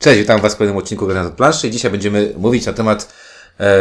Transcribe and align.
Cześć, 0.00 0.18
witam 0.18 0.40
Was 0.40 0.54
w 0.54 0.56
kolejnym 0.56 0.78
odcinku 0.78 1.06
Grania 1.06 1.28
od 1.28 1.34
planszy 1.34 1.68
i 1.68 1.70
dzisiaj 1.70 1.90
będziemy 1.90 2.34
mówić 2.36 2.66
na 2.66 2.72
temat 2.72 3.12
e, 3.60 3.74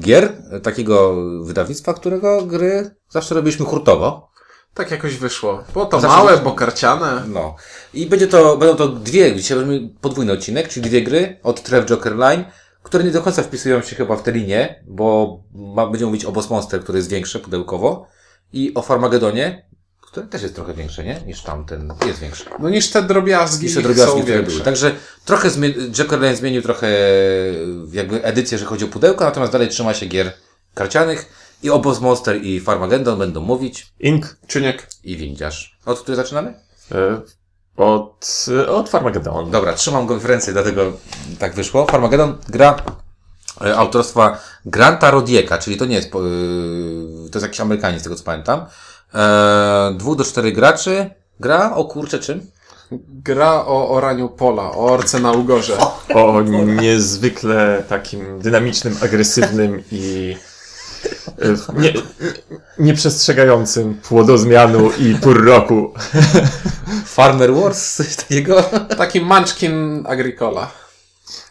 gier, 0.00 0.32
takiego 0.62 1.16
wydawnictwa, 1.42 1.94
którego 1.94 2.42
gry 2.46 2.90
zawsze 3.08 3.34
robiliśmy 3.34 3.66
hurtowo. 3.66 4.30
Tak 4.74 4.90
jakoś 4.90 5.16
wyszło. 5.16 5.64
Było 5.72 5.86
to 5.86 6.00
Zawsze 6.00 6.16
małe, 6.16 6.38
bo 6.38 6.52
karciane. 6.52 7.22
No. 7.28 7.56
I 7.94 8.06
będzie 8.06 8.26
to, 8.26 8.56
będą 8.56 8.76
to 8.76 8.88
dwie, 8.88 9.36
dzisiaj 9.36 9.58
będziemy 9.58 9.88
podwójny 10.00 10.32
odcinek, 10.32 10.68
czyli 10.68 10.88
dwie 10.88 11.02
gry 11.02 11.40
od 11.42 11.62
Trev 11.62 11.86
Joker 11.86 12.16
Line, 12.16 12.44
które 12.82 13.04
nie 13.04 13.10
do 13.10 13.22
końca 13.22 13.42
wpisują 13.42 13.82
się 13.82 13.96
chyba 13.96 14.16
w 14.16 14.22
tę 14.22 14.32
linię, 14.32 14.84
bo 14.86 15.38
ma, 15.54 15.86
będziemy 15.86 16.06
mówić 16.06 16.24
o 16.24 16.32
Boss 16.32 16.50
Monster, 16.50 16.82
który 16.82 16.98
jest 16.98 17.10
większe 17.10 17.38
pudełkowo 17.38 18.06
i 18.52 18.74
o 18.74 18.82
Farmagedonie, 18.82 19.68
który 20.12 20.26
też 20.26 20.42
jest 20.42 20.54
trochę 20.54 20.74
większy, 20.74 21.04
nie? 21.04 21.20
Niż 21.26 21.42
tamten. 21.42 21.94
Jest 22.06 22.18
większy. 22.20 22.44
No 22.58 22.70
niż 22.70 22.90
te 22.90 23.02
drobiazgi, 23.02 23.66
Niż 23.66 23.74
te 23.74 23.80
są 23.82 23.88
drobiazgi, 23.88 24.20
które 24.22 24.36
większe. 24.36 24.52
były. 24.52 24.64
Także 24.64 24.94
trochę 25.24 25.48
zmi- 25.50 25.90
Joker 25.90 26.20
Line 26.20 26.36
zmienił 26.36 26.62
trochę 26.62 26.88
jakby 27.92 28.24
edycję, 28.24 28.54
jeżeli 28.54 28.68
chodzi 28.68 28.84
o 28.84 28.88
pudełko, 28.88 29.24
natomiast 29.24 29.52
dalej 29.52 29.68
trzyma 29.68 29.94
się 29.94 30.06
gier 30.06 30.32
karcianych 30.74 31.26
i 31.62 31.70
o 31.70 31.78
Boss 31.78 32.00
Monster 32.00 32.42
i 32.42 32.60
Farmageddon 32.60 33.18
będą 33.18 33.40
mówić 33.40 33.92
Ink 34.00 34.36
Czyniek. 34.46 34.86
i 35.04 35.16
Windziarz. 35.16 35.78
Od 35.86 36.00
której 36.00 36.16
zaczynamy? 36.16 36.54
e, 36.92 37.20
od, 37.76 38.46
od 38.68 38.88
Farmageddon. 38.88 39.50
Dobra, 39.50 39.72
trzymam 39.72 40.06
konferencję, 40.06 40.52
dlatego 40.52 40.92
tak 41.38 41.54
wyszło. 41.54 41.86
Farmageddon 41.86 42.38
gra 42.48 42.76
e, 43.64 43.76
autorstwa 43.76 44.38
Granta 44.66 45.10
Rodieka, 45.10 45.58
czyli 45.58 45.76
to 45.76 45.84
nie 45.84 45.96
jest, 45.96 46.10
po- 46.10 46.18
to 47.30 47.38
jest 47.38 47.42
jakiś 47.42 47.60
Amerykanin, 47.60 48.00
z 48.00 48.02
tego 48.02 48.16
co 48.16 48.24
pamiętam. 48.24 48.66
E, 49.14 49.94
dwóch 49.98 50.16
do 50.16 50.24
czterech 50.24 50.54
graczy. 50.54 51.10
Gra 51.40 51.74
o 51.74 51.84
kurczę 51.84 52.18
czym? 52.18 52.46
Gra 53.08 53.66
o 53.66 53.90
oraniu 53.90 54.28
pola, 54.28 54.70
o 54.70 54.86
orce 54.86 55.20
na 55.20 55.32
ugorze. 55.32 55.76
O 56.14 56.42
niezwykle 56.82 57.84
takim 57.88 58.40
dynamicznym, 58.40 58.96
agresywnym 59.02 59.82
i 59.92 60.36
e, 61.38 61.80
nie, 61.80 61.92
nieprzestrzegającym 62.78 63.94
płodozmianu 63.94 64.90
i 64.98 65.14
pór 65.14 65.44
roku. 65.44 65.94
Farmer 67.06 67.54
Wars, 67.54 67.94
coś 67.94 68.16
takiego? 68.16 68.62
Taki 68.96 69.20
Munchkin 69.20 70.04
Agricola. 70.06 70.70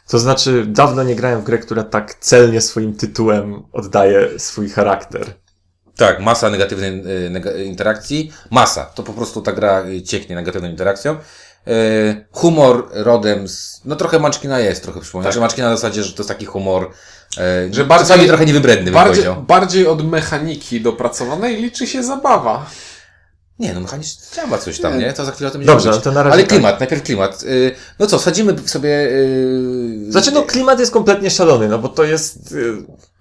To 0.08 0.20
znaczy, 0.20 0.66
dawno 0.68 1.04
nie 1.04 1.16
grałem 1.16 1.42
w 1.42 1.44
grę, 1.44 1.58
która 1.58 1.84
tak 1.84 2.16
celnie 2.16 2.62
swoim 2.62 2.94
tytułem 2.94 3.64
oddaje 3.74 4.40
swój 4.40 4.70
charakter. 4.70 5.34
Tak, 6.02 6.20
masa 6.20 6.50
negatywnej 6.50 7.04
nega- 7.32 7.60
interakcji. 7.66 8.32
Masa. 8.50 8.86
To 8.86 9.04
po 9.04 9.14
prostu 9.14 9.42
ta 9.42 9.52
gra 9.52 9.86
y, 9.86 10.02
cieknie 10.02 10.36
negatywną 10.36 10.70
interakcją. 10.70 11.16
Y, 11.68 12.26
humor 12.32 12.88
rodem 12.92 13.48
z... 13.48 13.82
No 13.86 13.96
trochę 13.96 14.20
Munchkina 14.20 14.60
jest, 14.60 14.84
trochę 14.84 15.00
przypomina. 15.02 15.24
Tak. 15.30 15.34
Znaczy 15.34 15.42
Munchkina 15.42 15.70
na 15.70 15.76
zasadzie, 15.76 16.04
że 16.04 16.14
to 16.14 16.18
jest 16.22 16.28
taki 16.30 16.46
humor, 16.46 16.90
Że 17.38 17.68
że 17.72 17.86
bardziej- 17.86 18.08
czasami 18.08 18.28
trochę 18.28 18.46
niewybredny, 18.46 18.86
bym 18.86 18.94
Bardziej, 18.94 19.24
powiedział. 19.24 19.44
bardziej 19.44 19.88
od 19.88 20.08
mechaniki 20.10 20.82
dopracowanej 20.82 21.62
liczy 21.62 21.88
się 21.88 22.04
zabawa. 22.04 22.66
Nie, 23.60 23.74
no 23.74 23.80
mechanicznie 23.80 24.24
działa 24.36 24.58
coś 24.58 24.80
tam, 24.80 25.00
nie? 25.00 25.14
To 25.14 25.26
za 25.26 25.32
chwilę 25.32 25.48
o 25.48 25.52
tym 25.52 25.66
Dobrze, 25.66 25.90
będziemy 25.90 25.96
no 25.96 26.02
to 26.02 26.12
na 26.12 26.24
razie 26.24 26.34
Ale 26.34 26.44
tak. 26.44 26.50
klimat, 26.50 26.80
najpierw 26.80 27.04
klimat. 27.04 27.44
No 28.00 28.08
co, 28.08 28.20
sadzimy 28.20 28.56
sobie... 28.66 28.90
y, 28.90 30.12
Znaczy, 30.12 30.32
no 30.32 30.42
klimat 30.44 30.80
jest 30.80 30.92
kompletnie 30.92 31.30
szalony, 31.30 31.68
no 31.68 31.80
bo 31.80 31.90
to 31.90 32.04
jest... 32.04 32.56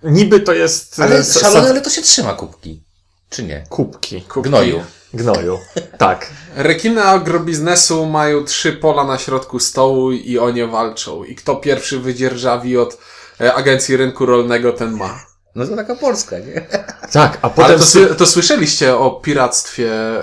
Niby 0.02 0.40
to 0.40 0.52
jest... 0.52 1.00
Ale 1.00 1.16
e, 1.16 1.20
sa- 1.20 1.40
szalone, 1.40 1.70
ale 1.70 1.80
to 1.80 1.90
się 1.90 2.02
trzyma 2.02 2.32
kubki. 2.34 2.82
Czy 3.30 3.42
nie? 3.42 3.64
Kubki. 3.68 4.22
Kubki. 4.22 4.50
Gnoju. 4.50 4.84
Gnoju. 5.14 5.58
Tak. 5.98 6.30
Rekiny 6.56 7.04
agrobiznesu 7.04 8.06
mają 8.06 8.44
trzy 8.44 8.72
pola 8.72 9.04
na 9.04 9.18
środku 9.18 9.58
stołu 9.58 10.12
i 10.12 10.38
o 10.38 10.50
nie 10.50 10.66
walczą. 10.66 11.24
I 11.24 11.34
kto 11.34 11.56
pierwszy 11.56 11.98
wydzierżawi 11.98 12.78
od 12.78 12.98
e, 13.40 13.54
agencji 13.54 13.96
rynku 13.96 14.26
rolnego, 14.26 14.72
ten 14.72 14.90
ma. 14.90 15.29
No 15.54 15.66
to 15.66 15.76
taka 15.76 15.94
Polska, 15.94 16.38
nie? 16.38 16.60
Tak, 17.12 17.38
a 17.42 17.46
Ale 17.46 17.54
potem... 17.54 17.78
to, 17.78 17.84
sły- 17.84 18.14
to 18.14 18.26
słyszeliście 18.26 18.96
o 18.96 19.10
piractwie 19.10 19.90
e, 19.92 20.22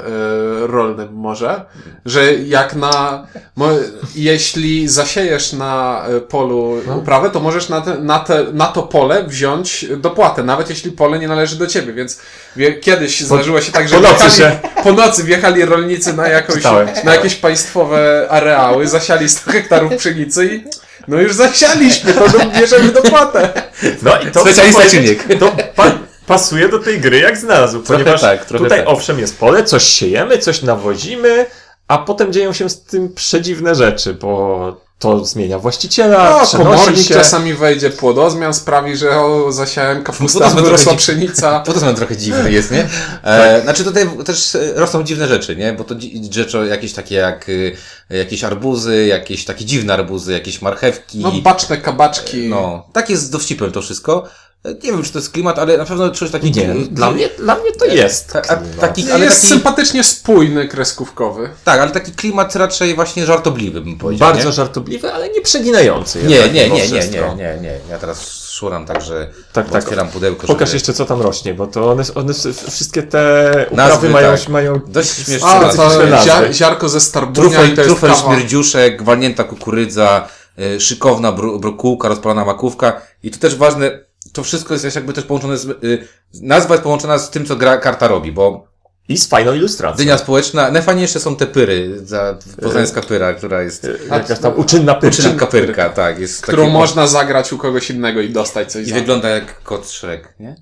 rolnym 0.67 1.13
może? 1.13 1.61
Że 2.05 2.33
jak 2.33 2.75
na... 2.75 3.27
Mo, 3.55 3.67
jeśli 4.15 4.87
zasiejesz 4.87 5.53
na 5.53 6.03
e, 6.07 6.21
polu 6.21 6.81
No. 6.87 6.95
uprawę, 6.97 7.29
to 7.29 7.39
możesz 7.39 7.69
na, 7.69 7.81
te, 7.81 7.97
na, 7.97 8.19
te, 8.19 8.43
na 8.53 8.65
to 8.65 8.83
pole 8.83 9.23
wziąć 9.23 9.85
dopłatę, 9.97 10.43
nawet 10.43 10.69
jeśli 10.69 10.91
pole 10.91 11.19
nie 11.19 11.27
należy 11.27 11.55
do 11.55 11.67
ciebie, 11.67 11.93
więc 11.93 12.19
wie, 12.55 12.73
kiedyś 12.73 13.21
zdarzyło 13.21 13.61
się 13.61 13.71
tak, 13.71 13.89
że 13.89 13.95
po 13.95 14.01
nocy 14.01 14.23
wjechali, 14.29 14.35
się- 14.37 14.81
po 14.83 14.91
nocy 14.93 15.23
wjechali 15.23 15.65
rolnicy 15.65 16.13
na, 16.13 16.27
jakąś, 16.27 16.55
Czytałem. 16.55 16.87
na 17.03 17.15
jakieś 17.15 17.35
państwowe 17.35 18.27
areały, 18.29 18.87
zasiali 18.87 19.29
100 19.29 19.51
hektarów 19.51 19.95
pszenicy 19.95 20.45
i 20.55 20.63
no 21.07 21.21
już 21.21 21.33
zasialiśmy, 21.33 22.13
to 22.13 22.25
bierzemy 22.59 22.91
dopłatę. 22.91 23.66
No 24.01 24.19
i 24.19 24.31
to 24.31 24.41
Specjalista 24.41 24.85
czynnik. 24.89 25.39
To 25.39 25.55
pa, 25.75 25.91
pasuje 26.27 26.69
do 26.69 26.79
tej 26.79 26.99
gry 26.99 27.19
jak 27.19 27.37
znalazł, 27.37 27.79
ponieważ 27.79 28.21
tak, 28.21 28.45
trochę 28.45 28.63
tutaj 28.63 28.79
tak. 28.79 28.87
owszem 28.87 29.19
jest 29.19 29.39
pole, 29.39 29.63
coś 29.63 29.83
siejemy, 29.83 30.37
coś 30.37 30.61
nawozimy, 30.61 31.45
a 31.87 31.97
potem 31.97 32.33
dzieją 32.33 32.53
się 32.53 32.69
z 32.69 32.83
tym 32.83 33.13
przedziwne 33.13 33.75
rzeczy, 33.75 34.13
bo 34.13 34.86
to 34.99 35.25
zmienia 35.25 35.59
właściciela, 35.59 36.41
No, 36.53 36.57
komornik 36.57 37.07
się. 37.07 37.13
czasami 37.13 37.53
wejdzie, 37.53 37.89
płodozmian 37.89 38.53
sprawi, 38.53 38.97
że 38.97 39.19
o, 39.19 39.51
zasiałem 39.51 40.03
kapustę, 40.03 40.39
Płodozmian 40.39 40.63
wyrosła 40.65 40.85
trochę- 40.93 40.97
pszenica. 40.97 41.59
To 41.59 41.73
to 41.73 41.93
trochę 41.93 42.17
dziwne 42.17 42.51
jest, 42.51 42.71
nie? 42.71 42.89
E, 43.23 43.61
znaczy 43.61 43.83
tutaj 43.83 44.09
też 44.25 44.55
e, 44.55 44.73
rosną 44.75 45.03
dziwne 45.03 45.27
rzeczy, 45.27 45.55
nie? 45.55 45.73
Bo 45.73 45.83
to 45.83 45.95
rzeczy 46.31 46.67
jakieś 46.69 46.93
takie 46.93 47.15
jak 47.15 47.49
y, 47.49 47.75
jakieś 48.09 48.43
arbuzy, 48.43 49.05
jakieś 49.05 49.45
takie 49.45 49.65
dziwne 49.65 49.93
arbuzy, 49.93 50.33
jakieś 50.33 50.61
marchewki. 50.61 51.19
No, 51.19 51.31
baczne 51.31 51.77
kabaczki. 51.77 52.47
No, 52.47 52.87
tak 52.93 53.09
jest 53.09 53.23
z 53.23 53.29
dowcipem 53.29 53.71
to 53.71 53.81
wszystko. 53.81 54.23
E, 54.65 54.69
Nie 54.73 54.91
wiem, 54.91 55.03
czy 55.03 55.11
to 55.11 55.19
jest 55.19 55.31
klimat, 55.31 55.59
ale 55.59 55.77
na 55.77 55.85
pewno 55.85 56.09
czuć 56.09 56.31
taki... 56.31 56.51
Nie, 56.51 56.67
dla 56.91 57.11
mnie, 57.11 57.29
dla 57.37 57.55
mnie 57.55 57.71
to 57.71 57.85
jest. 57.85 58.33
Ta, 58.33 58.41
a, 58.41 58.57
taki, 58.81 59.11
ale 59.11 59.25
jest 59.25 59.41
taki, 59.41 59.47
sympatycznie 59.53 60.03
spójny, 60.03 60.67
kreskówkowy. 60.67 61.49
tak, 61.63 61.79
ale 61.79 61.91
taki 61.91 62.11
klimat 62.11 62.55
raczej 62.55 62.95
właśnie 62.95 63.25
żartobliwy, 63.25 63.81
bym 63.81 63.97
powiedział. 63.97 64.27
Bardzo 64.27 64.45
nie? 64.49 64.53
żartobliwy, 64.53 65.13
ale 65.13 65.29
nie 65.29 65.41
przeginający. 65.41 66.23
Nie, 66.23 66.27
nie, 66.49 66.69
nie, 66.69 66.69
nie, 66.69 66.89
nie, 66.89 67.35
nie, 67.37 67.57
nie. 67.61 67.79
Ja 67.89 67.97
teraz 67.97 68.47
szuram 68.49 68.85
tak, 68.85 69.01
że 69.01 69.31
Tak, 69.53 69.69
tak. 69.69 69.83
otwieram 69.83 70.07
pudełko. 70.07 70.47
Pokaż 70.47 70.69
żeby- 70.69 70.75
jeszcze 70.75 70.93
co 70.93 71.05
tam 71.05 71.21
rośnie, 71.21 71.53
bo 71.53 71.67
to 71.67 71.91
one, 71.91 72.03
one 72.15 72.33
wszystkie 72.69 73.03
te 73.03 73.51
uprawy 73.71 73.91
Nazwy, 73.91 74.09
mają, 74.09 74.37
tak. 74.37 74.49
mają 74.49 74.79
Dość 74.87 75.09
śmieszne 75.25 75.47
A, 75.47 75.61
nazwy. 75.61 76.53
ziarko 76.53 76.89
ze 76.89 77.01
starbunia 77.01 77.33
Trufel, 77.49 77.71
i 77.71 77.75
to 77.75 77.81
jest 77.81 77.89
trufel 77.93 78.09
kawa. 78.11 78.21
śmierdziuszek, 78.35 79.03
walnięta 79.03 79.43
kukurydza, 79.43 80.27
y, 80.59 80.79
szykowna 80.79 81.31
bro, 81.31 81.59
brokułka, 81.59 82.07
rozpalona 82.07 82.45
makówka. 82.45 83.01
I 83.23 83.31
to 83.31 83.39
też 83.39 83.55
ważne, 83.55 83.99
to 84.37 84.43
wszystko 84.43 84.73
jest 84.73 84.95
jakby 84.95 85.13
też 85.13 85.23
połączone 85.25 85.57
z, 85.57 85.65
y, 85.65 86.07
nazwa 86.41 86.73
jest 86.73 86.83
połączona 86.83 87.17
z 87.17 87.29
tym, 87.29 87.45
co 87.45 87.55
gra 87.55 87.77
karta 87.77 88.07
robi, 88.07 88.31
bo 88.31 88.67
i 89.09 89.17
z 89.17 89.27
fajną 89.27 89.53
ilustracją. 89.53 89.97
dynia 89.97 90.17
społeczna, 90.17 90.71
najfajniejsze 90.71 91.19
są 91.19 91.35
te 91.35 91.47
pyry, 91.47 91.99
za 92.03 92.37
poznańska 92.61 93.01
pyra, 93.01 93.33
która 93.33 93.61
jest 93.61 93.87
Jakaś 94.11 94.39
tam 94.39 94.53
uczynna 94.59 94.95
pyrka. 94.95 95.17
uczynka 95.19 95.45
pyrka, 95.47 95.89
tak, 95.89 96.19
jest 96.19 96.41
Którą 96.41 96.63
taki- 96.63 96.73
można 96.73 97.07
zagrać 97.07 97.53
u 97.53 97.57
kogoś 97.57 97.89
innego 97.89 98.21
i 98.21 98.29
dostać 98.29 98.71
coś 98.71 98.87
i 98.87 98.89
za 98.89 98.95
wygląda 98.95 99.29
jak 99.29 99.63
kot 99.63 99.87
Shrek, 99.89 100.33
nie? 100.39 100.55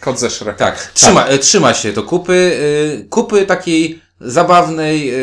Kod 0.00 0.18
ze 0.20 0.30
Shreka. 0.30 0.58
Tak, 0.58 0.90
trzyma, 0.94 1.30
y, 1.30 1.38
trzyma 1.38 1.74
się 1.74 1.92
to 1.92 2.02
kupy, 2.02 2.32
y, 3.02 3.06
kupy 3.10 3.46
takiej 3.46 4.02
zabawnej, 4.24 5.14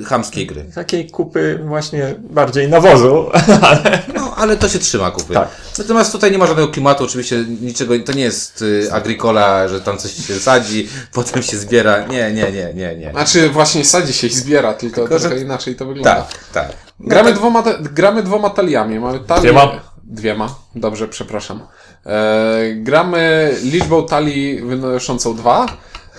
y, 0.00 0.04
chamskiej 0.04 0.46
gry. 0.46 0.64
Takiej 0.74 1.10
kupy 1.10 1.60
właśnie 1.64 2.14
bardziej 2.30 2.68
nawozu, 2.68 3.26
ale 3.70 4.02
No, 4.14 4.34
ale 4.36 4.56
to 4.56 4.68
się 4.68 4.78
trzyma 4.78 5.10
kupy. 5.10 5.34
Tak. 5.34 5.48
Natomiast 5.78 6.12
tutaj 6.12 6.32
nie 6.32 6.38
ma 6.38 6.46
żadnego 6.46 6.68
klimatu, 6.68 7.04
oczywiście 7.04 7.44
niczego, 7.60 7.94
to 8.06 8.12
nie 8.12 8.22
jest 8.22 8.62
y, 8.62 8.88
agricola, 8.92 9.68
że 9.68 9.80
tam 9.80 9.98
coś 9.98 10.12
się 10.26 10.34
sadzi, 10.34 10.88
potem 11.12 11.42
się 11.42 11.56
zbiera. 11.56 12.06
Nie, 12.06 12.32
nie, 12.32 12.52
nie, 12.52 12.74
nie, 12.74 12.96
nie. 12.96 13.10
Znaczy 13.10 13.48
właśnie 13.50 13.84
sadzi 13.84 14.12
się 14.12 14.26
i 14.26 14.30
zbiera, 14.30 14.74
tylko, 14.74 15.00
Tylko, 15.00 15.18
że- 15.18 15.28
trochę 15.28 15.42
inaczej 15.44 15.76
to 15.76 15.86
wygląda. 15.86 16.14
Tak, 16.14 16.28
tak. 16.52 16.72
Gramy, 17.00 17.32
dwoma, 17.32 17.62
te, 17.62 17.78
gramy 17.80 18.22
dwoma 18.22 18.50
taliami. 18.50 19.00
Mamy 19.00 19.20
talię... 19.20 19.40
Dwiema. 19.40 19.80
Dwiema. 20.04 20.54
Dobrze, 20.74 21.08
przepraszam. 21.08 21.60
E, 22.06 22.58
gramy 22.74 23.54
liczbą 23.62 24.06
talii 24.06 24.60
wynoszącą 24.62 25.36
dwa. 25.36 25.66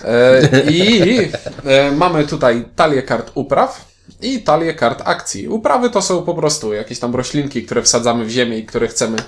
E, 0.04 0.70
I 0.70 1.18
e, 1.64 1.92
mamy 1.92 2.26
tutaj 2.26 2.64
talię 2.76 3.02
kart 3.02 3.30
upraw 3.34 3.88
i 4.22 4.42
talię 4.42 4.74
kart 4.74 5.02
akcji. 5.04 5.48
Uprawy 5.48 5.90
to 5.90 6.02
są 6.02 6.22
po 6.22 6.34
prostu 6.34 6.72
jakieś 6.72 6.98
tam 6.98 7.14
roślinki, 7.14 7.62
które 7.62 7.82
wsadzamy 7.82 8.24
w 8.24 8.30
ziemię 8.30 8.58
i 8.58 8.66
które 8.66 8.88
chcemy 8.88 9.18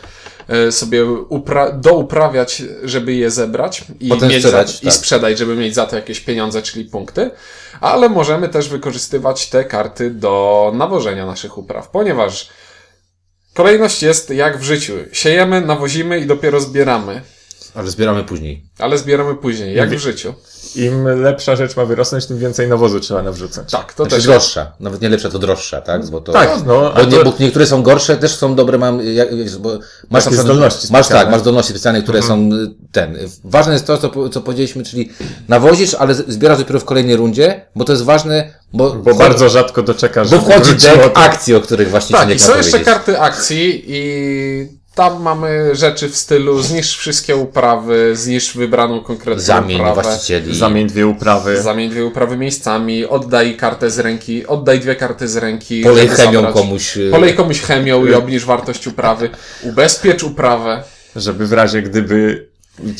e, 0.48 0.72
sobie 0.72 1.04
upra- 1.04 1.80
douprawiać, 1.80 2.62
żeby 2.82 3.14
je 3.14 3.30
zebrać 3.30 3.84
i, 4.00 4.08
Potem 4.08 4.28
mieć 4.28 4.42
sprzedać, 4.42 4.70
za, 4.72 4.78
i 4.78 4.84
tak. 4.84 4.94
sprzedać, 4.94 5.38
żeby 5.38 5.56
mieć 5.56 5.74
za 5.74 5.86
to 5.86 5.96
jakieś 5.96 6.20
pieniądze, 6.20 6.62
czyli 6.62 6.84
punkty. 6.84 7.30
Ale 7.80 8.08
możemy 8.08 8.48
też 8.48 8.68
wykorzystywać 8.68 9.48
te 9.48 9.64
karty 9.64 10.10
do 10.10 10.72
nawożenia 10.74 11.26
naszych 11.26 11.58
upraw, 11.58 11.88
ponieważ 11.88 12.50
Kolejność 13.54 14.02
jest 14.02 14.30
jak 14.30 14.58
w 14.58 14.62
życiu. 14.62 14.92
Siejemy, 15.12 15.60
nawozimy 15.60 16.18
i 16.18 16.26
dopiero 16.26 16.60
zbieramy. 16.60 17.22
Ale 17.74 17.90
zbieramy 17.90 18.24
później. 18.24 18.64
Ale 18.78 18.98
zbieramy 18.98 19.34
później, 19.34 19.76
jak 19.76 19.90
w 19.90 19.98
życiu. 19.98 20.34
Im 20.76 21.04
lepsza 21.22 21.56
rzecz 21.56 21.76
ma 21.76 21.84
wyrosnąć, 21.84 22.26
tym 22.26 22.38
więcej 22.38 22.68
nawozu 22.68 23.00
trzeba 23.00 23.22
nawrzucać. 23.22 23.70
Tak, 23.72 23.94
to 23.94 24.02
Znaczy 24.04 24.16
też. 24.16 24.24
droższa. 24.24 24.72
Nawet 24.80 25.00
nie 25.02 25.08
lepsza, 25.08 25.28
to 25.30 25.38
droższa, 25.38 25.80
tak? 25.80 26.06
Bo 26.06 26.20
to, 26.20 26.32
Tak, 26.32 26.50
no, 26.66 26.92
Bo, 26.96 27.04
nie, 27.04 27.18
to- 27.18 27.24
bo 27.24 27.32
niektóre 27.40 27.66
są 27.66 27.82
gorsze, 27.82 28.16
też 28.16 28.34
są 28.36 28.54
dobre, 28.54 28.78
mam, 28.78 29.00
jak, 29.14 29.36
wiesz, 29.36 29.56
bo 29.56 29.70
masz 30.10 30.24
Takie 30.24 30.36
zdolności 30.36 30.78
Masz 30.92 31.06
specjalne. 31.06 31.06
Mhm. 31.08 31.20
tak, 31.24 31.30
masz 31.32 31.40
zdolności 31.40 31.70
specjalne, 31.72 32.02
które 32.02 32.22
są 32.22 32.38
y, 32.52 32.74
ten. 32.92 33.18
Ważne 33.44 33.72
jest 33.72 33.86
to, 33.86 33.98
co, 33.98 34.28
co 34.28 34.40
powiedzieliśmy, 34.40 34.84
czyli 34.84 35.10
nawozisz, 35.48 35.94
ale 35.94 36.14
zbierasz 36.14 36.58
dopiero 36.58 36.80
w 36.80 36.84
kolejnej 36.84 37.16
rundzie, 37.16 37.66
bo 37.76 37.84
to 37.84 37.92
jest 37.92 38.04
ważne, 38.04 38.52
bo, 38.72 38.90
Bo 38.94 39.14
bardzo 39.14 39.48
rzadko 39.48 39.82
doczekasz, 39.82 40.30
bo 40.30 40.40
wchodzi 40.40 40.74
deck 40.74 41.10
akcji, 41.14 41.54
o 41.54 41.60
których 41.60 41.90
właśnie 41.90 42.12
Tak, 42.16 42.22
Ciuniek 42.24 42.38
i 42.38 42.42
ma 42.42 42.46
są 42.48 42.56
jeszcze 42.56 42.80
karty 42.80 43.20
akcji 43.20 43.84
i 43.86 44.79
tam 44.94 45.22
mamy 45.22 45.74
rzeczy 45.74 46.08
w 46.08 46.16
stylu 46.16 46.62
zniszcz 46.62 46.98
wszystkie 46.98 47.36
uprawy, 47.36 48.16
zniszcz 48.16 48.56
wybraną 48.56 49.00
konkretną 49.00 49.42
Zamień 49.42 49.80
uprawę. 49.80 50.02
właścicieli. 50.02 50.56
Zamień 50.58 50.86
dwie 50.86 51.06
uprawy. 51.06 51.62
Zamień 51.62 51.90
dwie 51.90 52.04
uprawy 52.06 52.36
miejscami, 52.36 53.06
oddaj 53.06 53.56
kartę 53.56 53.90
z 53.90 53.98
ręki, 53.98 54.46
oddaj 54.46 54.80
dwie 54.80 54.96
karty 54.96 55.28
z 55.28 55.36
ręki. 55.36 55.82
Polej 55.82 56.08
żeby 56.08 56.16
chemią 56.22 56.40
zabrać- 56.42 56.52
komuś. 56.54 56.96
y, 56.96 57.08
Polej 57.10 57.34
komuś 57.34 57.60
chemią 57.60 58.06
i 58.06 58.14
obniż 58.14 58.44
wartość 58.44 58.86
uprawy. 58.86 59.30
Ubezpiecz 59.62 60.22
uprawę. 60.22 60.82
żeby 61.16 61.46
w 61.46 61.52
razie 61.52 61.82
gdyby 61.82 62.48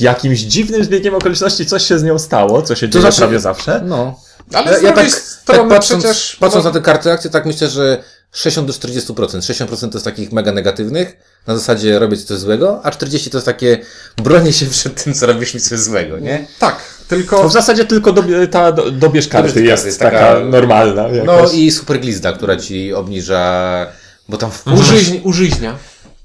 jakimś 0.01 0.39
dziwnym 0.41 0.85
zbiegiem 0.85 1.15
okoliczności 1.15 1.67
coś 1.67 1.87
się 1.87 1.99
z 1.99 2.03
nią 2.03 2.19
stało, 2.19 2.63
co 2.63 2.75
się 2.75 2.89
dzieje 2.89 3.01
znaczy- 3.03 3.19
prawie 3.19 3.41
zawsze. 3.41 3.83
No. 3.85 4.21
Ale 4.53 4.79
z 4.79 4.83
drugiej 4.83 5.11
strony 5.11 5.71
patrząc, 5.71 6.05
przecież... 6.05 6.37
patrząc 6.41 6.65
na 6.65 6.71
te 6.71 6.81
karty 6.81 7.13
akcji, 7.13 7.31
tak 7.31 7.47
myślę, 7.47 7.69
że 7.69 8.03
60 8.33 8.67
do 8.67 8.73
40%. 8.73 9.41
60% 9.43 9.93
to 9.93 9.99
jest 9.99 10.05
takich 10.05 10.33
mega 10.33 10.53
negatywnych, 10.53 11.17
na 11.47 11.57
zasadzie 11.57 11.99
robię 11.99 12.17
coś 12.17 12.39
złego, 12.39 12.81
a 12.85 12.91
40% 12.91 13.31
to 13.31 13.37
jest 13.37 13.47
takie 13.47 13.79
bronię 14.17 14.53
się 14.53 14.67
przed 14.67 15.05
tym, 15.05 15.15
co 15.15 15.27
robisz 15.27 15.55
mi 15.55 15.61
coś 15.61 15.79
złego, 15.81 16.19
nie? 16.19 16.47
Tak, 16.59 16.77
To 16.77 17.05
tylko... 17.09 17.49
w 17.49 17.53
zasadzie 17.53 17.85
tylko 17.85 18.13
dobie, 18.13 18.49
ta 18.49 18.73
do, 18.73 18.91
dobierz 18.91 19.29
karty 19.29 19.63
jest 19.65 19.87
jest 19.87 19.99
taka, 19.99 20.19
taka- 20.19 20.41
normalna. 20.41 21.09
No 21.25 21.37
jakaś. 21.37 21.55
i 21.55 21.71
super 21.73 22.01
glizda, 22.01 22.33
która 22.33 22.57
ci 22.57 22.95
obniża, 22.95 23.87
bo 24.29 24.37
tam 24.37 24.51
w... 24.51 24.67
Użyźń, 24.67 25.21
użyźnia. 25.25 25.77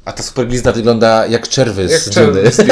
A 0.06 0.12
ta 0.12 0.24
super 0.24 0.48
glizda 0.48 0.72
wygląda 0.72 1.26
jak 1.28 1.48
czerwy 1.48 1.82
Jak 1.82 2.02
z 2.02 2.10
czerwy 2.10 2.52
z. 2.52 2.60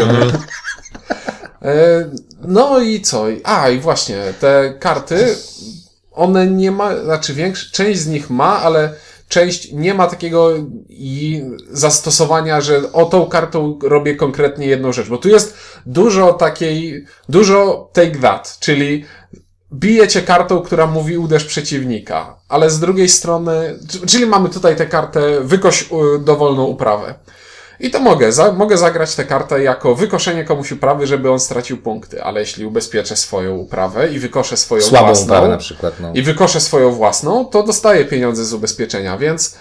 E, 1.62 2.10
No 2.42 2.80
i 2.80 3.02
co? 3.02 3.26
A, 3.44 3.70
i 3.70 3.80
właśnie, 3.80 4.18
te 4.40 4.74
karty, 4.80 5.36
one 6.12 6.48
nie 6.48 6.72
ma, 6.72 7.04
znaczy 7.04 7.34
większa, 7.34 7.66
część 7.72 8.00
z 8.00 8.08
nich 8.08 8.30
ma, 8.30 8.60
ale 8.62 8.94
część 9.34 9.72
nie 9.72 9.94
ma 9.94 10.08
takiego 10.08 10.54
zastosowania, 11.72 12.62
że 12.62 12.92
o 12.92 13.06
tą 13.06 13.26
kartą 13.26 13.80
robię 13.84 14.16
konkretnie 14.16 14.68
jedną 14.68 14.92
rzecz, 14.92 15.10
bo 15.10 15.18
tu 15.18 15.30
jest 15.30 15.58
dużo 15.86 16.34
takiej, 16.34 17.06
dużo 17.30 17.90
take 17.94 18.20
that, 18.20 18.58
czyli 18.60 19.06
bije 19.74 20.08
cię 20.08 20.22
kartą, 20.22 20.62
która 20.62 20.88
mówi 20.88 21.18
uderz 21.18 21.46
przeciwnika, 21.46 22.38
ale 22.50 22.70
z 22.70 22.80
drugiej 22.80 23.10
strony, 23.10 23.80
czyli 24.08 24.26
mamy 24.26 24.50
tutaj 24.50 24.76
tę 24.76 24.86
kartę 24.86 25.42
wykoś 25.42 25.92
u, 25.92 26.18
dowolną 26.18 26.64
uprawę. 26.64 27.16
I 27.80 27.92
to 27.92 28.00
mogę, 28.00 28.32
za, 28.32 28.52
mogę 28.52 28.78
zagrać 28.78 29.16
tę 29.16 29.26
kartę 29.26 29.64
jako 29.64 29.96
wykoszenie 29.96 30.44
komuś 30.44 30.72
uprawy, 30.72 31.08
żeby 31.08 31.32
on 31.32 31.40
stracił 31.40 31.78
punkty, 31.78 32.24
ale 32.24 32.40
jeśli 32.40 32.66
ubezpieczę 32.66 33.16
swoją 33.16 33.56
uprawę 33.56 34.14
i 34.14 34.20
wykoszę 34.20 34.58
swoją 34.58 34.82
Słabą 34.82 35.06
własną, 35.06 35.48
na 35.48 35.58
przykład, 35.58 35.94
no. 36.00 36.12
i 36.14 36.22
wykoszę 36.22 36.62
swoją 36.62 36.92
własną, 36.92 37.46
to 37.46 37.64
dostaję 37.64 38.06
pieniądze 38.06 38.46
z 38.46 38.54
ubezpieczenia, 38.54 39.18
więc 39.18 39.58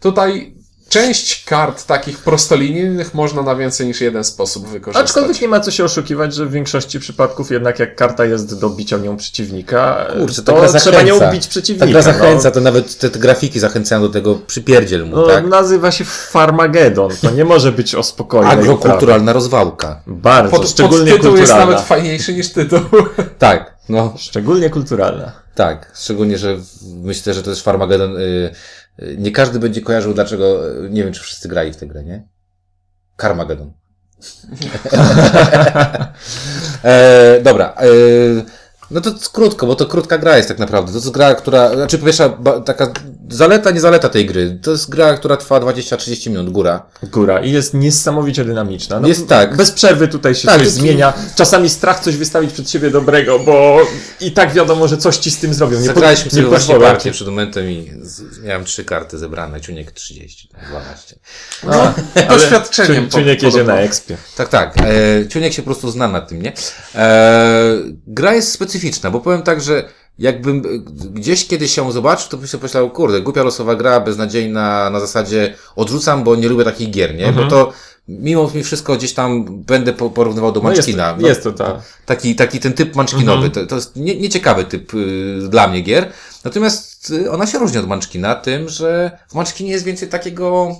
tutaj 0.00 0.55
część 0.96 1.44
kart 1.44 1.86
takich 1.86 2.18
prostolinijnych 2.18 3.14
można 3.14 3.42
na 3.42 3.56
więcej 3.56 3.86
niż 3.86 4.00
jeden 4.00 4.24
sposób 4.24 4.68
wykorzystać. 4.68 5.06
Aczkolwiek 5.10 5.40
nie 5.40 5.48
ma 5.48 5.60
co 5.60 5.70
się 5.70 5.84
oszukiwać, 5.84 6.34
że 6.34 6.46
w 6.46 6.50
większości 6.50 7.00
przypadków 7.00 7.50
jednak 7.50 7.78
jak 7.78 7.96
karta 7.96 8.24
jest 8.24 8.60
do 8.60 8.70
bicia 8.70 8.96
nią 8.98 9.16
przeciwnika, 9.16 10.06
Kurczę, 10.20 10.42
ta 10.42 10.52
to 10.52 10.78
trzeba 10.78 11.02
nią 11.02 11.32
bić 11.32 11.44
Ta 11.44 11.50
przeciwnika. 11.50 11.86
gra 11.86 12.02
zachęca, 12.02 12.48
No. 12.48 12.54
to 12.54 12.60
nawet 12.60 12.98
te, 12.98 13.10
te 13.10 13.18
grafiki 13.18 13.60
zachęcają 13.60 14.02
do 14.02 14.08
tego 14.08 14.34
przypierdziel 14.34 15.06
mu, 15.06 15.16
No, 15.16 15.26
tak? 15.26 15.46
Nazywa 15.46 15.90
się 15.90 16.04
Farmagedon. 16.04 17.10
To 17.22 17.30
nie 17.30 17.44
może 17.44 17.72
być 17.72 17.94
o 17.94 18.02
spokojnej. 18.02 18.52
Agrokulturalna 18.52 19.32
rozwałka. 19.32 20.00
Bardzo, 20.06 20.56
Pod, 20.56 20.68
szczególnie 20.68 21.10
jest 21.10 21.22
kulturalna. 21.22 21.66
nawet 21.66 21.80
fajniejszy 21.80 22.34
niż 22.34 22.52
tytuł. 22.52 22.80
Tak, 23.38 23.74
no. 23.88 24.14
Szczególnie 24.16 24.70
kulturalna. 24.70 25.32
Tak, 25.54 25.92
szczególnie, 25.94 26.38
że 26.38 26.56
myślę, 27.02 27.34
że 27.34 27.42
to 27.42 27.50
jest 27.50 27.62
Farmagedon. 27.62 28.16
Y, 28.16 28.50
nie 29.18 29.30
każdy 29.30 29.58
będzie 29.58 29.80
kojarzył, 29.80 30.14
dlaczego. 30.14 30.70
y, 30.84 30.90
Nie 30.90 31.04
wiem, 31.04 31.12
czy 31.12 31.22
wszyscy 31.22 31.48
grali 31.48 31.72
w 31.72 31.76
tę 31.76 31.86
grę, 31.86 32.04
nie? 32.04 32.26
Carmageddon. 33.20 33.72
e, 36.84 37.40
dobra. 37.42 37.74
E, 37.78 37.86
no 38.90 39.00
to 39.00 39.10
krótko, 39.32 39.66
bo 39.66 39.74
to 39.74 39.86
krótka 39.86 40.18
gra 40.18 40.36
jest 40.36 40.48
tak 40.48 40.58
naprawdę. 40.58 40.92
To 40.92 40.98
jest 40.98 41.10
gra, 41.10 41.34
która. 41.34 41.74
Znaczy, 41.74 41.98
pierwsza 41.98 42.28
ba, 42.28 42.60
taka 42.60 42.92
zaleta, 43.28 43.70
nie 43.70 43.80
zaleta 43.80 44.08
tej 44.08 44.26
gry. 44.26 44.58
To 44.62 44.70
jest 44.70 44.90
gra, 44.90 45.14
która 45.16 45.36
trwa 45.36 45.60
20-30 45.60 46.30
minut, 46.30 46.50
góra. 46.50 46.86
Góra 47.02 47.40
i 47.40 47.50
jest 47.52 47.74
niesamowicie 47.74 48.44
dynamiczna. 48.44 49.00
No, 49.00 49.08
Jest 49.08 49.28
tak. 49.28 49.56
Bez 49.56 49.72
przerwy 49.72 50.08
tutaj 50.08 50.34
się 50.34 50.48
Tak, 50.48 50.58
coś 50.58 50.66
to- 50.66 50.72
zmienia. 50.74 51.12
Czasami 51.36 51.68
strach 51.68 52.00
coś 52.00 52.16
wystawić 52.16 52.52
przed 52.52 52.70
siebie 52.70 52.90
dobrego, 52.90 53.38
bo 53.38 53.78
i 54.20 54.32
tak 54.32 54.52
wiadomo, 54.52 54.88
że 54.88 54.96
coś 54.96 55.16
ci 55.16 55.30
z 55.30 55.38
tym 55.38 55.54
zrobią. 55.54 55.78
Nie, 55.78 55.86
Zagraliśmy 55.86 56.30
sobie 56.30 56.42
nie 56.42 56.48
właśnie 56.48 56.80
partię 56.80 57.10
przed 57.12 57.28
momentem 57.28 57.70
i 57.70 57.90
z, 58.02 58.42
miałem 58.42 58.64
trzy 58.64 58.84
karty 58.84 59.18
zebrane, 59.18 59.60
ciuniek 59.60 59.92
30, 59.92 60.48
12. 60.70 61.16
No, 61.64 61.94
doświadczeniem. 62.34 63.04
Czy, 63.08 63.10
czy 63.18 63.24
nie 63.24 63.34
jedzie 63.34 63.64
na 63.64 63.80
ekspie. 63.80 64.16
Tak, 64.36 64.48
tak. 64.48 64.74
E, 64.78 65.28
Ciuniek 65.28 65.52
się 65.52 65.62
po 65.62 65.66
prostu 65.66 65.90
zna 65.90 66.08
na 66.08 66.20
tym, 66.20 66.42
nie? 66.42 66.52
E, 66.94 67.76
gra 68.06 68.34
jest 68.34 68.52
specyficzna, 68.76 69.10
bo 69.10 69.20
powiem 69.20 69.42
tak, 69.42 69.60
że 69.60 69.88
jakbym 70.18 70.58
e, 70.58 70.62
gdzieś 71.10 71.46
kiedyś 71.46 71.76
ją 71.76 71.92
zobaczył, 71.92 72.30
to 72.30 72.36
bym 72.36 72.46
sobie 72.48 72.60
pomyślał, 72.60 72.90
kurde, 72.90 73.20
głupia 73.20 73.42
losowa 73.42 73.74
gra, 73.76 74.00
beznadziejna, 74.00 74.90
na 74.90 75.00
zasadzie 75.00 75.54
odrzucam, 75.76 76.24
bo 76.24 76.36
nie 76.36 76.48
lubię 76.48 76.64
takich 76.64 76.90
gier, 76.90 77.14
nie? 77.14 77.32
Bo 77.32 77.48
to 77.48 77.72
mimo 78.08 78.50
mi 78.54 78.62
wszystko 78.62 78.96
gdzieś 78.96 79.12
tam 79.12 79.44
będę 79.62 79.92
po- 79.92 80.10
porównywał 80.10 80.52
do 80.52 80.60
No 80.60 80.70
jest, 80.70 80.78
Munchkina. 80.88 81.16
jest 81.28 81.42
to 81.42 81.52
ta. 81.52 81.82
Taki, 82.06 82.34
taki 82.36 82.60
ten 82.60 82.72
typ 82.72 82.96
munchkinowy. 82.96 83.50
To, 83.50 83.66
to 83.66 83.74
jest 83.74 83.96
nie, 83.96 84.16
nieciekawy 84.16 84.64
typ 84.64 84.94
y, 84.94 85.38
dla 85.48 85.68
mnie 85.68 85.80
gier. 85.80 86.12
Natomiast 86.44 87.10
y, 87.10 87.30
ona 87.30 87.46
się 87.46 87.58
różni 87.58 87.78
od 87.78 87.88
Munchkina 87.88 88.34
tym, 88.34 88.68
że 88.68 89.18
w 89.28 89.34
Munchkinie 89.34 89.70
jest 89.70 89.84
więcej 89.84 90.08
takiego 90.08 90.76